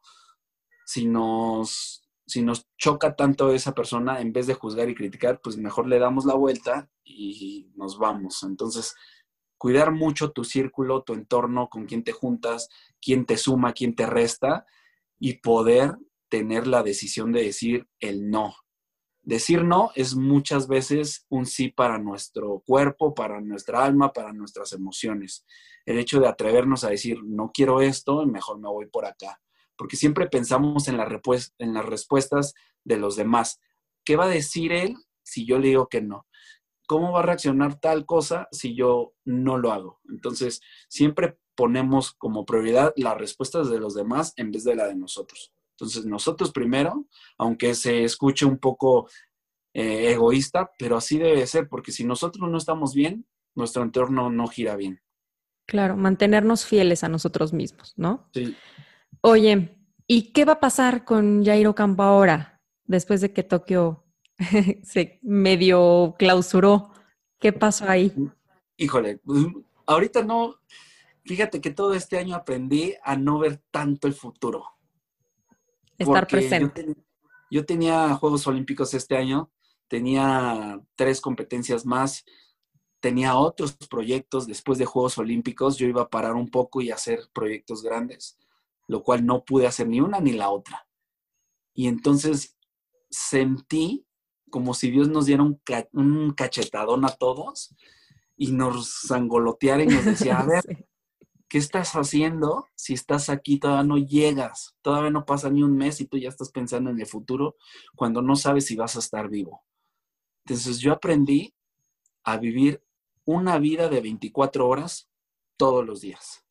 si 0.86 1.06
nos, 1.06 2.08
si 2.26 2.42
nos 2.42 2.66
choca 2.78 3.14
tanto 3.16 3.52
esa 3.52 3.74
persona, 3.74 4.20
en 4.20 4.32
vez 4.32 4.46
de 4.46 4.54
juzgar 4.54 4.88
y 4.88 4.94
criticar, 4.94 5.40
pues 5.42 5.56
mejor 5.56 5.86
le 5.86 5.98
damos 5.98 6.24
la 6.24 6.34
vuelta 6.34 6.88
y 7.04 7.70
nos 7.74 7.98
vamos. 7.98 8.42
Entonces, 8.42 8.94
cuidar 9.58 9.92
mucho 9.92 10.30
tu 10.30 10.44
círculo, 10.44 11.02
tu 11.02 11.14
entorno, 11.14 11.68
con 11.68 11.86
quién 11.86 12.04
te 12.04 12.12
juntas, 12.12 12.68
quién 13.00 13.26
te 13.26 13.36
suma, 13.36 13.72
quién 13.72 13.94
te 13.94 14.06
resta 14.06 14.64
y 15.18 15.34
poder 15.38 15.96
tener 16.28 16.66
la 16.66 16.82
decisión 16.82 17.32
de 17.32 17.42
decir 17.42 17.88
el 18.00 18.30
no. 18.30 18.54
Decir 19.28 19.62
no 19.62 19.90
es 19.94 20.16
muchas 20.16 20.68
veces 20.68 21.26
un 21.28 21.44
sí 21.44 21.68
para 21.68 21.98
nuestro 21.98 22.62
cuerpo, 22.64 23.14
para 23.14 23.42
nuestra 23.42 23.84
alma, 23.84 24.10
para 24.10 24.32
nuestras 24.32 24.72
emociones. 24.72 25.44
El 25.84 25.98
hecho 25.98 26.18
de 26.18 26.26
atrevernos 26.26 26.82
a 26.82 26.88
decir 26.88 27.22
no 27.22 27.50
quiero 27.52 27.82
esto, 27.82 28.24
mejor 28.24 28.58
me 28.58 28.70
voy 28.70 28.86
por 28.86 29.04
acá. 29.04 29.38
Porque 29.76 29.98
siempre 29.98 30.30
pensamos 30.30 30.88
en, 30.88 30.94
en 30.98 31.74
las 31.74 31.84
respuestas 31.84 32.54
de 32.84 32.96
los 32.96 33.16
demás. 33.16 33.60
¿Qué 34.02 34.16
va 34.16 34.24
a 34.24 34.28
decir 34.28 34.72
él 34.72 34.96
si 35.22 35.44
yo 35.44 35.58
le 35.58 35.68
digo 35.68 35.88
que 35.88 36.00
no? 36.00 36.26
¿Cómo 36.86 37.12
va 37.12 37.18
a 37.18 37.24
reaccionar 37.24 37.78
tal 37.78 38.06
cosa 38.06 38.48
si 38.50 38.74
yo 38.74 39.12
no 39.26 39.58
lo 39.58 39.72
hago? 39.72 40.00
Entonces, 40.08 40.62
siempre 40.88 41.36
ponemos 41.54 42.14
como 42.14 42.46
prioridad 42.46 42.94
las 42.96 43.18
respuestas 43.18 43.68
de 43.68 43.78
los 43.78 43.94
demás 43.94 44.32
en 44.36 44.52
vez 44.52 44.64
de 44.64 44.74
la 44.74 44.86
de 44.86 44.94
nosotros. 44.94 45.52
Entonces, 45.78 46.06
nosotros 46.06 46.50
primero, 46.50 47.06
aunque 47.36 47.76
se 47.76 48.02
escuche 48.02 48.44
un 48.44 48.58
poco 48.58 49.08
eh, 49.72 50.10
egoísta, 50.10 50.72
pero 50.76 50.96
así 50.96 51.18
debe 51.18 51.46
ser, 51.46 51.68
porque 51.68 51.92
si 51.92 52.04
nosotros 52.04 52.50
no 52.50 52.58
estamos 52.58 52.94
bien, 52.94 53.26
nuestro 53.54 53.84
entorno 53.84 54.28
no 54.28 54.48
gira 54.48 54.74
bien. 54.74 55.00
Claro, 55.66 55.96
mantenernos 55.96 56.66
fieles 56.66 57.04
a 57.04 57.08
nosotros 57.08 57.52
mismos, 57.52 57.94
¿no? 57.96 58.28
Sí. 58.34 58.56
Oye, 59.20 59.76
¿y 60.08 60.32
qué 60.32 60.44
va 60.44 60.54
a 60.54 60.60
pasar 60.60 61.04
con 61.04 61.44
Jairo 61.44 61.76
Campo 61.76 62.02
ahora, 62.02 62.60
después 62.84 63.20
de 63.20 63.32
que 63.32 63.44
Tokio 63.44 64.04
se 64.82 65.20
medio 65.22 66.16
clausuró? 66.18 66.90
¿Qué 67.38 67.52
pasó 67.52 67.88
ahí? 67.88 68.12
Híjole, 68.76 69.18
pues, 69.18 69.46
ahorita 69.86 70.24
no, 70.24 70.56
fíjate 71.24 71.60
que 71.60 71.70
todo 71.70 71.94
este 71.94 72.18
año 72.18 72.34
aprendí 72.34 72.94
a 73.04 73.14
no 73.14 73.38
ver 73.38 73.62
tanto 73.70 74.08
el 74.08 74.14
futuro 74.14 74.77
Estar 75.98 76.26
presente. 76.26 76.86
Yo, 77.50 77.64
tenía 77.64 78.14
Juegos 78.14 78.46
Olímpicos 78.46 78.94
este 78.94 79.16
año, 79.16 79.50
tenía 79.88 80.80
tres 80.94 81.20
competencias 81.20 81.84
más, 81.84 82.24
tenía 83.00 83.36
otros 83.36 83.76
proyectos 83.90 84.46
después 84.46 84.78
de 84.78 84.84
Juegos 84.84 85.18
Olímpicos, 85.18 85.76
yo 85.76 85.86
iba 85.86 86.02
a 86.02 86.10
parar 86.10 86.34
un 86.34 86.50
poco 86.50 86.80
y 86.80 86.90
hacer 86.90 87.20
proyectos 87.32 87.82
grandes, 87.82 88.38
lo 88.86 89.02
cual 89.02 89.26
no 89.26 89.44
pude 89.44 89.66
hacer 89.66 89.88
ni 89.88 90.00
una 90.00 90.20
ni 90.20 90.32
la 90.32 90.50
otra. 90.50 90.86
Y 91.74 91.88
entonces 91.88 92.56
sentí 93.10 94.06
como 94.50 94.74
si 94.74 94.90
Dios 94.90 95.08
nos 95.08 95.26
diera 95.26 95.42
un, 95.42 95.60
un 95.92 96.32
cachetadón 96.32 97.04
a 97.04 97.10
todos 97.10 97.74
y 98.36 98.52
nos 98.52 99.06
zangoloteara 99.06 99.82
y 99.82 99.88
nos 99.88 100.04
decía, 100.04 100.38
a 100.38 100.46
ver, 100.46 100.86
¿qué 101.48 101.58
estás 101.58 101.92
haciendo 101.94 102.68
si 102.74 102.94
estás 102.94 103.28
aquí, 103.30 103.58
todavía 103.58 103.84
no 103.84 103.98
llegas, 103.98 104.76
todavía 104.82 105.10
no 105.10 105.24
pasa 105.24 105.50
ni 105.50 105.62
un 105.62 105.76
mes 105.76 106.00
y 106.00 106.06
tú 106.06 106.18
ya 106.18 106.28
estás 106.28 106.50
pensando 106.50 106.90
en 106.90 107.00
el 107.00 107.06
futuro 107.06 107.56
cuando 107.96 108.22
no 108.22 108.36
sabes 108.36 108.66
si 108.66 108.76
vas 108.76 108.96
a 108.96 109.00
estar 109.00 109.28
vivo? 109.28 109.64
Entonces 110.44 110.78
yo 110.78 110.92
aprendí 110.92 111.54
a 112.24 112.36
vivir 112.36 112.82
una 113.24 113.58
vida 113.58 113.88
de 113.88 114.00
24 114.00 114.66
horas 114.66 115.08
todos 115.56 115.84
los 115.84 116.00
días. 116.00 116.44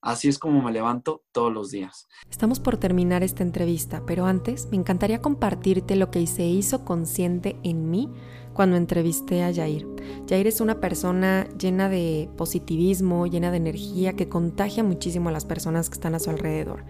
Así 0.00 0.28
es 0.28 0.38
como 0.38 0.62
me 0.62 0.70
levanto 0.70 1.24
todos 1.32 1.52
los 1.52 1.70
días. 1.70 2.06
Estamos 2.30 2.60
por 2.60 2.76
terminar 2.76 3.24
esta 3.24 3.42
entrevista, 3.42 4.04
pero 4.06 4.26
antes 4.26 4.68
me 4.70 4.76
encantaría 4.76 5.20
compartirte 5.20 5.96
lo 5.96 6.10
que 6.10 6.24
se 6.28 6.44
hizo 6.44 6.84
consciente 6.84 7.58
en 7.64 7.90
mí 7.90 8.08
cuando 8.52 8.76
entrevisté 8.76 9.42
a 9.42 9.52
Jair. 9.52 9.86
Jair 10.28 10.46
es 10.46 10.60
una 10.60 10.80
persona 10.80 11.46
llena 11.58 11.88
de 11.88 12.28
positivismo, 12.36 13.26
llena 13.26 13.50
de 13.50 13.58
energía, 13.58 14.14
que 14.14 14.28
contagia 14.28 14.82
muchísimo 14.82 15.28
a 15.28 15.32
las 15.32 15.44
personas 15.44 15.88
que 15.88 15.94
están 15.94 16.14
a 16.14 16.18
su 16.18 16.30
alrededor. 16.30 16.84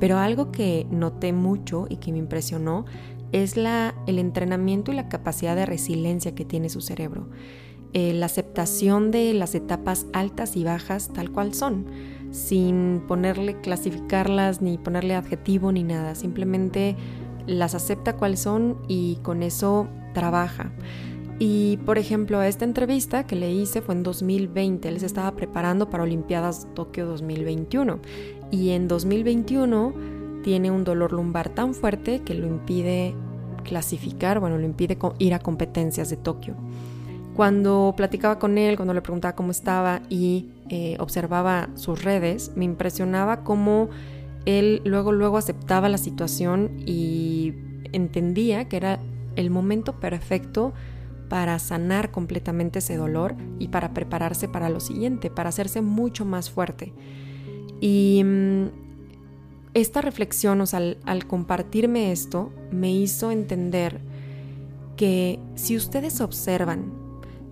Pero 0.00 0.18
algo 0.18 0.50
que 0.52 0.86
noté 0.90 1.32
mucho 1.32 1.86
y 1.88 1.96
que 1.96 2.12
me 2.12 2.18
impresionó 2.18 2.84
es 3.32 3.56
la, 3.56 3.94
el 4.06 4.18
entrenamiento 4.18 4.92
y 4.92 4.94
la 4.94 5.08
capacidad 5.08 5.56
de 5.56 5.66
resiliencia 5.66 6.34
que 6.34 6.44
tiene 6.44 6.68
su 6.68 6.80
cerebro. 6.80 7.28
Eh, 7.92 8.12
la 8.12 8.26
aceptación 8.26 9.12
de 9.12 9.32
las 9.34 9.54
etapas 9.54 10.06
altas 10.12 10.56
y 10.56 10.64
bajas 10.64 11.12
tal 11.12 11.30
cual 11.30 11.54
son, 11.54 11.86
sin 12.32 13.02
ponerle, 13.06 13.60
clasificarlas, 13.60 14.60
ni 14.60 14.78
ponerle 14.78 15.14
adjetivo 15.14 15.70
ni 15.70 15.84
nada. 15.84 16.16
Simplemente 16.16 16.96
las 17.46 17.74
acepta 17.74 18.16
cual 18.16 18.36
son 18.36 18.78
y 18.88 19.16
con 19.22 19.42
eso 19.42 19.88
trabaja. 20.12 20.72
Y 21.38 21.78
por 21.78 21.98
ejemplo, 21.98 22.42
esta 22.42 22.64
entrevista 22.64 23.26
que 23.26 23.36
le 23.36 23.52
hice 23.52 23.82
fue 23.82 23.94
en 23.94 24.02
2020, 24.02 24.88
él 24.88 25.00
se 25.00 25.06
estaba 25.06 25.32
preparando 25.32 25.90
para 25.90 26.04
Olimpiadas 26.04 26.68
Tokio 26.74 27.06
2021 27.06 27.98
y 28.50 28.70
en 28.70 28.86
2021 28.86 29.92
tiene 30.44 30.70
un 30.70 30.84
dolor 30.84 31.12
lumbar 31.12 31.48
tan 31.48 31.74
fuerte 31.74 32.20
que 32.20 32.34
lo 32.34 32.46
impide 32.46 33.14
clasificar, 33.64 34.38
bueno, 34.38 34.58
lo 34.58 34.64
impide 34.64 34.96
ir 35.18 35.34
a 35.34 35.40
competencias 35.40 36.10
de 36.10 36.16
Tokio. 36.16 36.54
Cuando 37.34 37.94
platicaba 37.96 38.38
con 38.38 38.58
él, 38.58 38.76
cuando 38.76 38.94
le 38.94 39.02
preguntaba 39.02 39.34
cómo 39.34 39.50
estaba 39.50 40.02
y 40.08 40.50
eh, 40.68 40.96
observaba 41.00 41.68
sus 41.74 42.04
redes, 42.04 42.52
me 42.54 42.64
impresionaba 42.64 43.42
cómo 43.42 43.88
él 44.44 44.82
luego, 44.84 45.10
luego 45.10 45.38
aceptaba 45.38 45.88
la 45.88 45.98
situación 45.98 46.70
y 46.86 47.33
entendía 47.94 48.68
que 48.68 48.76
era 48.76 49.00
el 49.36 49.50
momento 49.50 49.98
perfecto 50.00 50.72
para 51.28 51.58
sanar 51.58 52.10
completamente 52.10 52.80
ese 52.80 52.96
dolor 52.96 53.34
y 53.58 53.68
para 53.68 53.94
prepararse 53.94 54.48
para 54.48 54.68
lo 54.68 54.80
siguiente, 54.80 55.30
para 55.30 55.48
hacerse 55.48 55.80
mucho 55.80 56.24
más 56.24 56.50
fuerte. 56.50 56.92
Y 57.80 58.22
mm, 58.24 58.66
esta 59.74 60.00
reflexión, 60.00 60.60
o 60.60 60.66
sea, 60.66 60.78
al, 60.78 60.98
al 61.04 61.26
compartirme 61.26 62.12
esto, 62.12 62.52
me 62.70 62.92
hizo 62.92 63.30
entender 63.30 64.00
que 64.96 65.40
si 65.54 65.76
ustedes 65.76 66.20
observan 66.20 66.92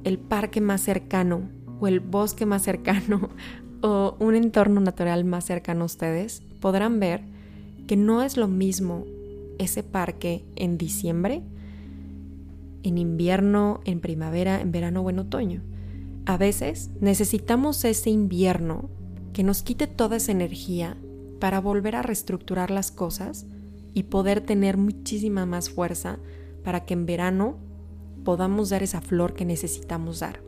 el 0.05 0.19
parque 0.19 0.61
más 0.61 0.81
cercano 0.81 1.43
o 1.81 1.89
el 1.89 2.01
bosque 2.01 2.47
más 2.47 2.63
cercano 2.63 3.31
o 3.83 4.17
un 4.21 4.37
entorno 4.37 4.81
natural 4.81 5.25
más 5.25 5.45
cercano 5.45 5.83
a 5.83 5.87
ustedes, 5.87 6.43
podrán 6.61 7.01
ver 7.01 7.23
que 7.87 7.97
no 7.97 8.23
es 8.23 8.37
lo 8.37 8.47
mismo 8.47 9.05
ese 9.63 9.83
parque 9.83 10.45
en 10.57 10.77
diciembre 10.79 11.43
en 12.83 12.99
invierno, 12.99 13.81
en 13.85 14.01
primavera, 14.01 14.61
en 14.61 14.73
verano 14.73 15.03
o 15.03 15.11
en 15.11 15.19
otoño. 15.19 15.63
A 16.27 16.37
veces 16.37 16.91
necesitamos 17.01 17.85
ese 17.85 18.11
invierno 18.11 18.91
que 19.33 19.43
nos 19.43 19.63
quite 19.63 19.87
toda 19.87 20.17
esa 20.17 20.33
energía 20.33 20.97
para 21.41 21.61
volver 21.61 21.97
a 21.97 22.03
reestructurar 22.03 22.71
las 22.71 22.91
cosas 22.91 23.47
y 23.95 24.05
poder 24.05 24.41
tener 24.41 24.77
muchísima 24.77 25.47
más 25.47 25.71
fuerza 25.71 26.19
para 26.65 26.85
que 26.85 26.95
en 26.95 27.07
verano 27.07 27.57
podamos 28.25 28.71
dar 28.71 28.83
esa 28.83 29.01
flor 29.01 29.35
que 29.35 29.45
necesitamos 29.45 30.21
dar. 30.21 30.41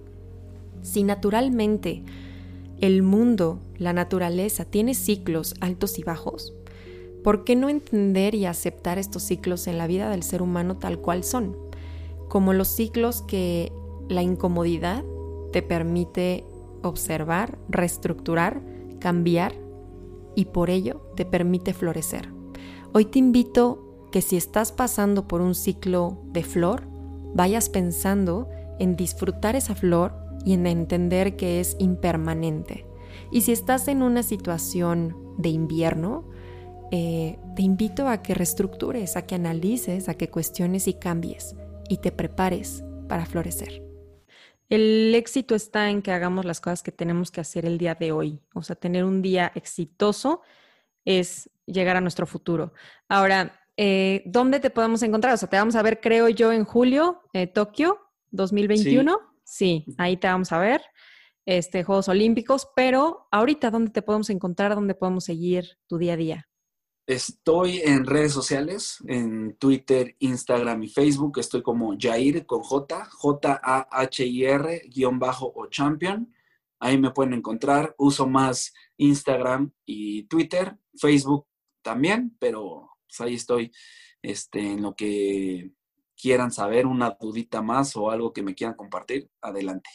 Si 0.83 1.03
naturalmente 1.03 2.03
el 2.81 3.03
mundo, 3.03 3.61
la 3.79 3.93
naturaleza, 3.93 4.65
tiene 4.65 4.95
ciclos 4.95 5.55
altos 5.61 5.99
y 5.99 6.03
bajos, 6.03 6.55
¿por 7.25 7.43
qué 7.43 7.57
no 7.57 7.69
entender 7.69 8.37
y 8.37 8.47
aceptar 8.47 8.99
estos 8.99 9.25
ciclos 9.25 9.67
en 9.67 9.79
la 9.79 9.89
vida 9.89 10.09
del 10.09 10.23
ser 10.23 10.43
humano 10.43 10.77
tal 10.77 11.01
cual 11.01 11.25
son? 11.25 11.57
como 12.35 12.53
los 12.53 12.67
ciclos 12.67 13.23
que 13.23 13.73
la 14.09 14.21
incomodidad 14.21 15.05
te 15.53 15.63
permite 15.63 16.45
observar, 16.83 17.59
reestructurar, 17.69 18.61
cambiar 18.99 19.55
y 20.35 20.47
por 20.47 20.69
ello 20.69 21.01
te 21.15 21.25
permite 21.25 21.75
florecer. 21.75 22.33
Hoy 22.93 23.05
te 23.05 23.21
invito 23.21 24.09
que 24.11 24.21
si 24.21 24.37
estás 24.37 24.73
pasando 24.73 25.29
por 25.29 25.41
un 25.41 25.55
ciclo 25.55 26.19
de 26.33 26.43
flor, 26.43 26.89
vayas 27.35 27.69
pensando 27.69 28.49
en 28.81 28.97
disfrutar 28.97 29.55
esa 29.55 29.77
flor 29.77 30.15
y 30.45 30.55
en 30.55 30.67
entender 30.67 31.37
que 31.37 31.61
es 31.61 31.77
impermanente. 31.79 32.85
Y 33.31 33.43
si 33.43 33.53
estás 33.53 33.87
en 33.87 34.03
una 34.03 34.25
situación 34.25 35.17
de 35.39 35.51
invierno, 35.51 36.25
eh, 36.97 37.41
te 37.57 37.63
invito 37.63 38.07
a 38.07 38.23
que 38.23 38.35
reestructures, 38.35 39.17
a 39.17 39.27
que 39.27 39.35
analices, 39.35 40.09
a 40.09 40.15
que 40.15 40.31
cuestiones 40.31 40.87
y 40.87 40.95
cambies 40.95 41.57
y 41.89 41.97
te 41.97 42.13
prepares 42.13 42.85
para 43.09 43.27
florecer. 43.27 43.83
El 44.69 45.13
éxito 45.13 45.57
está 45.57 45.91
en 45.91 46.03
que 46.03 46.13
hagamos 46.13 46.45
las 46.45 46.61
cosas 46.61 46.85
que 46.85 46.93
tenemos 46.93 47.33
que 47.33 47.41
hacer 47.41 47.67
el 47.67 47.79
día 47.79 47.97
de 47.97 48.13
hoy. 48.13 48.41
O 48.55 48.63
sea, 48.63 48.77
tener 48.77 49.03
un 49.03 49.23
día 49.23 49.51
exitoso 49.57 50.43
es 51.05 51.51
llegar 51.67 51.97
a 51.97 52.01
nuestro 52.01 52.29
futuro. 52.29 52.73
Ahora, 53.09 53.61
eh, 53.77 54.23
¿dónde 54.25 54.61
te 54.61 54.71
podemos 54.71 55.03
encontrar? 55.03 55.35
O 55.35 55.37
sea, 55.37 55.51
te 55.51 55.57
vamos 55.57 55.75
a 55.75 55.83
ver, 55.83 56.01
creo 56.01 56.29
yo, 56.29 56.53
en 56.53 56.65
julio, 56.65 57.23
eh, 57.33 57.49
Tokio 57.49 57.99
2021. 58.31 59.19
Sí. 59.43 59.85
ahí 59.99 60.17
te 60.17 60.29
vamos 60.29 60.53
a 60.53 60.61
ver. 60.61 60.81
Este, 61.45 61.83
Juegos 61.83 62.09
Olímpicos, 62.09 62.69
pero 62.77 63.27
ahorita, 63.33 63.73
¿dónde 63.73 63.91
te 63.91 64.01
podemos 64.01 64.31
encontrar? 64.31 64.77
¿Dónde 64.77 64.95
podemos 64.95 65.25
seguir 65.25 65.77
tu 65.89 65.99
día 65.99 66.13
a 66.13 66.17
día? 66.17 66.49
Estoy 67.07 67.81
en 67.85 68.07
redes 68.07 68.33
sociales, 68.33 68.99
en 69.07 69.57
Twitter, 69.57 70.17
Instagram 70.21 70.83
y 70.85 70.89
Facebook. 70.89 71.39
Estoy 71.39 71.63
como 71.63 71.95
Jair 71.99 72.47
con 72.47 72.63
J, 72.63 73.09
J-A-H-I-R, 73.11 74.83
guion 74.89 75.19
bajo 75.19 75.53
o 75.55 75.67
champion. 75.67 76.33
Ahí 76.81 76.97
me 76.97 77.11
pueden 77.11 77.35
encontrar. 77.35 77.95
Uso 77.99 78.27
más 78.27 78.73
Instagram 78.97 79.71
y 79.85 80.23
Twitter, 80.25 80.79
Facebook 80.97 81.47
también, 81.83 82.35
pero 82.39 82.89
pues, 83.07 83.21
ahí 83.21 83.35
estoy 83.35 83.71
este, 84.23 84.61
en 84.61 84.83
lo 84.83 84.95
que 84.95 85.73
quieran 86.17 86.51
saber, 86.51 86.87
una 86.87 87.11
dudita 87.21 87.61
más 87.61 87.97
o 87.97 88.11
algo 88.11 88.33
que 88.33 88.43
me 88.43 88.55
quieran 88.55 88.77
compartir, 88.77 89.29
adelante. 89.43 89.91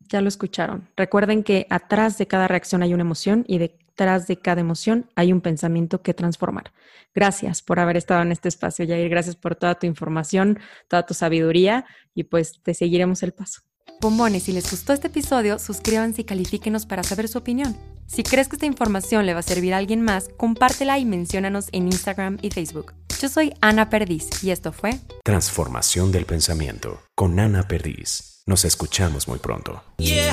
Ya 0.00 0.20
lo 0.20 0.28
escucharon. 0.28 0.88
Recuerden 0.96 1.42
que 1.42 1.66
atrás 1.68 2.16
de 2.16 2.28
cada 2.28 2.46
reacción 2.46 2.84
hay 2.84 2.94
una 2.94 3.02
emoción 3.02 3.44
y 3.48 3.58
detrás 3.98 4.28
de 4.28 4.36
cada 4.36 4.60
emoción 4.60 5.10
hay 5.16 5.32
un 5.32 5.40
pensamiento 5.40 6.02
que 6.02 6.14
transformar. 6.14 6.72
Gracias 7.14 7.62
por 7.62 7.80
haber 7.80 7.96
estado 7.96 8.22
en 8.22 8.30
este 8.30 8.48
espacio, 8.48 8.86
Jair. 8.86 9.08
Gracias 9.08 9.34
por 9.34 9.56
toda 9.56 9.74
tu 9.74 9.86
información, 9.86 10.60
toda 10.86 11.04
tu 11.04 11.14
sabiduría 11.14 11.84
y 12.14 12.24
pues 12.24 12.60
te 12.62 12.74
seguiremos 12.74 13.24
el 13.24 13.32
paso. 13.32 13.62
Bombones, 14.00 14.44
si 14.44 14.52
les 14.52 14.70
gustó 14.70 14.92
este 14.92 15.08
episodio, 15.08 15.58
suscríbanse 15.58 16.20
y 16.20 16.24
califíquenos 16.24 16.86
para 16.86 17.02
saber 17.02 17.26
su 17.26 17.38
opinión. 17.38 17.76
Si 18.06 18.22
crees 18.22 18.46
que 18.46 18.54
esta 18.54 18.66
información 18.66 19.26
le 19.26 19.34
va 19.34 19.40
a 19.40 19.42
servir 19.42 19.74
a 19.74 19.78
alguien 19.78 20.02
más, 20.02 20.28
compártela 20.36 20.98
y 20.98 21.04
menciónanos 21.04 21.68
en 21.72 21.86
Instagram 21.86 22.38
y 22.40 22.50
Facebook. 22.50 22.94
Yo 23.20 23.28
soy 23.28 23.52
Ana 23.60 23.90
Perdiz 23.90 24.44
y 24.44 24.52
esto 24.52 24.70
fue 24.70 25.00
Transformación 25.24 26.12
del 26.12 26.24
Pensamiento 26.24 27.02
con 27.16 27.40
Ana 27.40 27.66
Perdiz. 27.66 28.42
Nos 28.46 28.64
escuchamos 28.64 29.26
muy 29.26 29.40
pronto. 29.40 29.82
Yeah. 29.98 30.32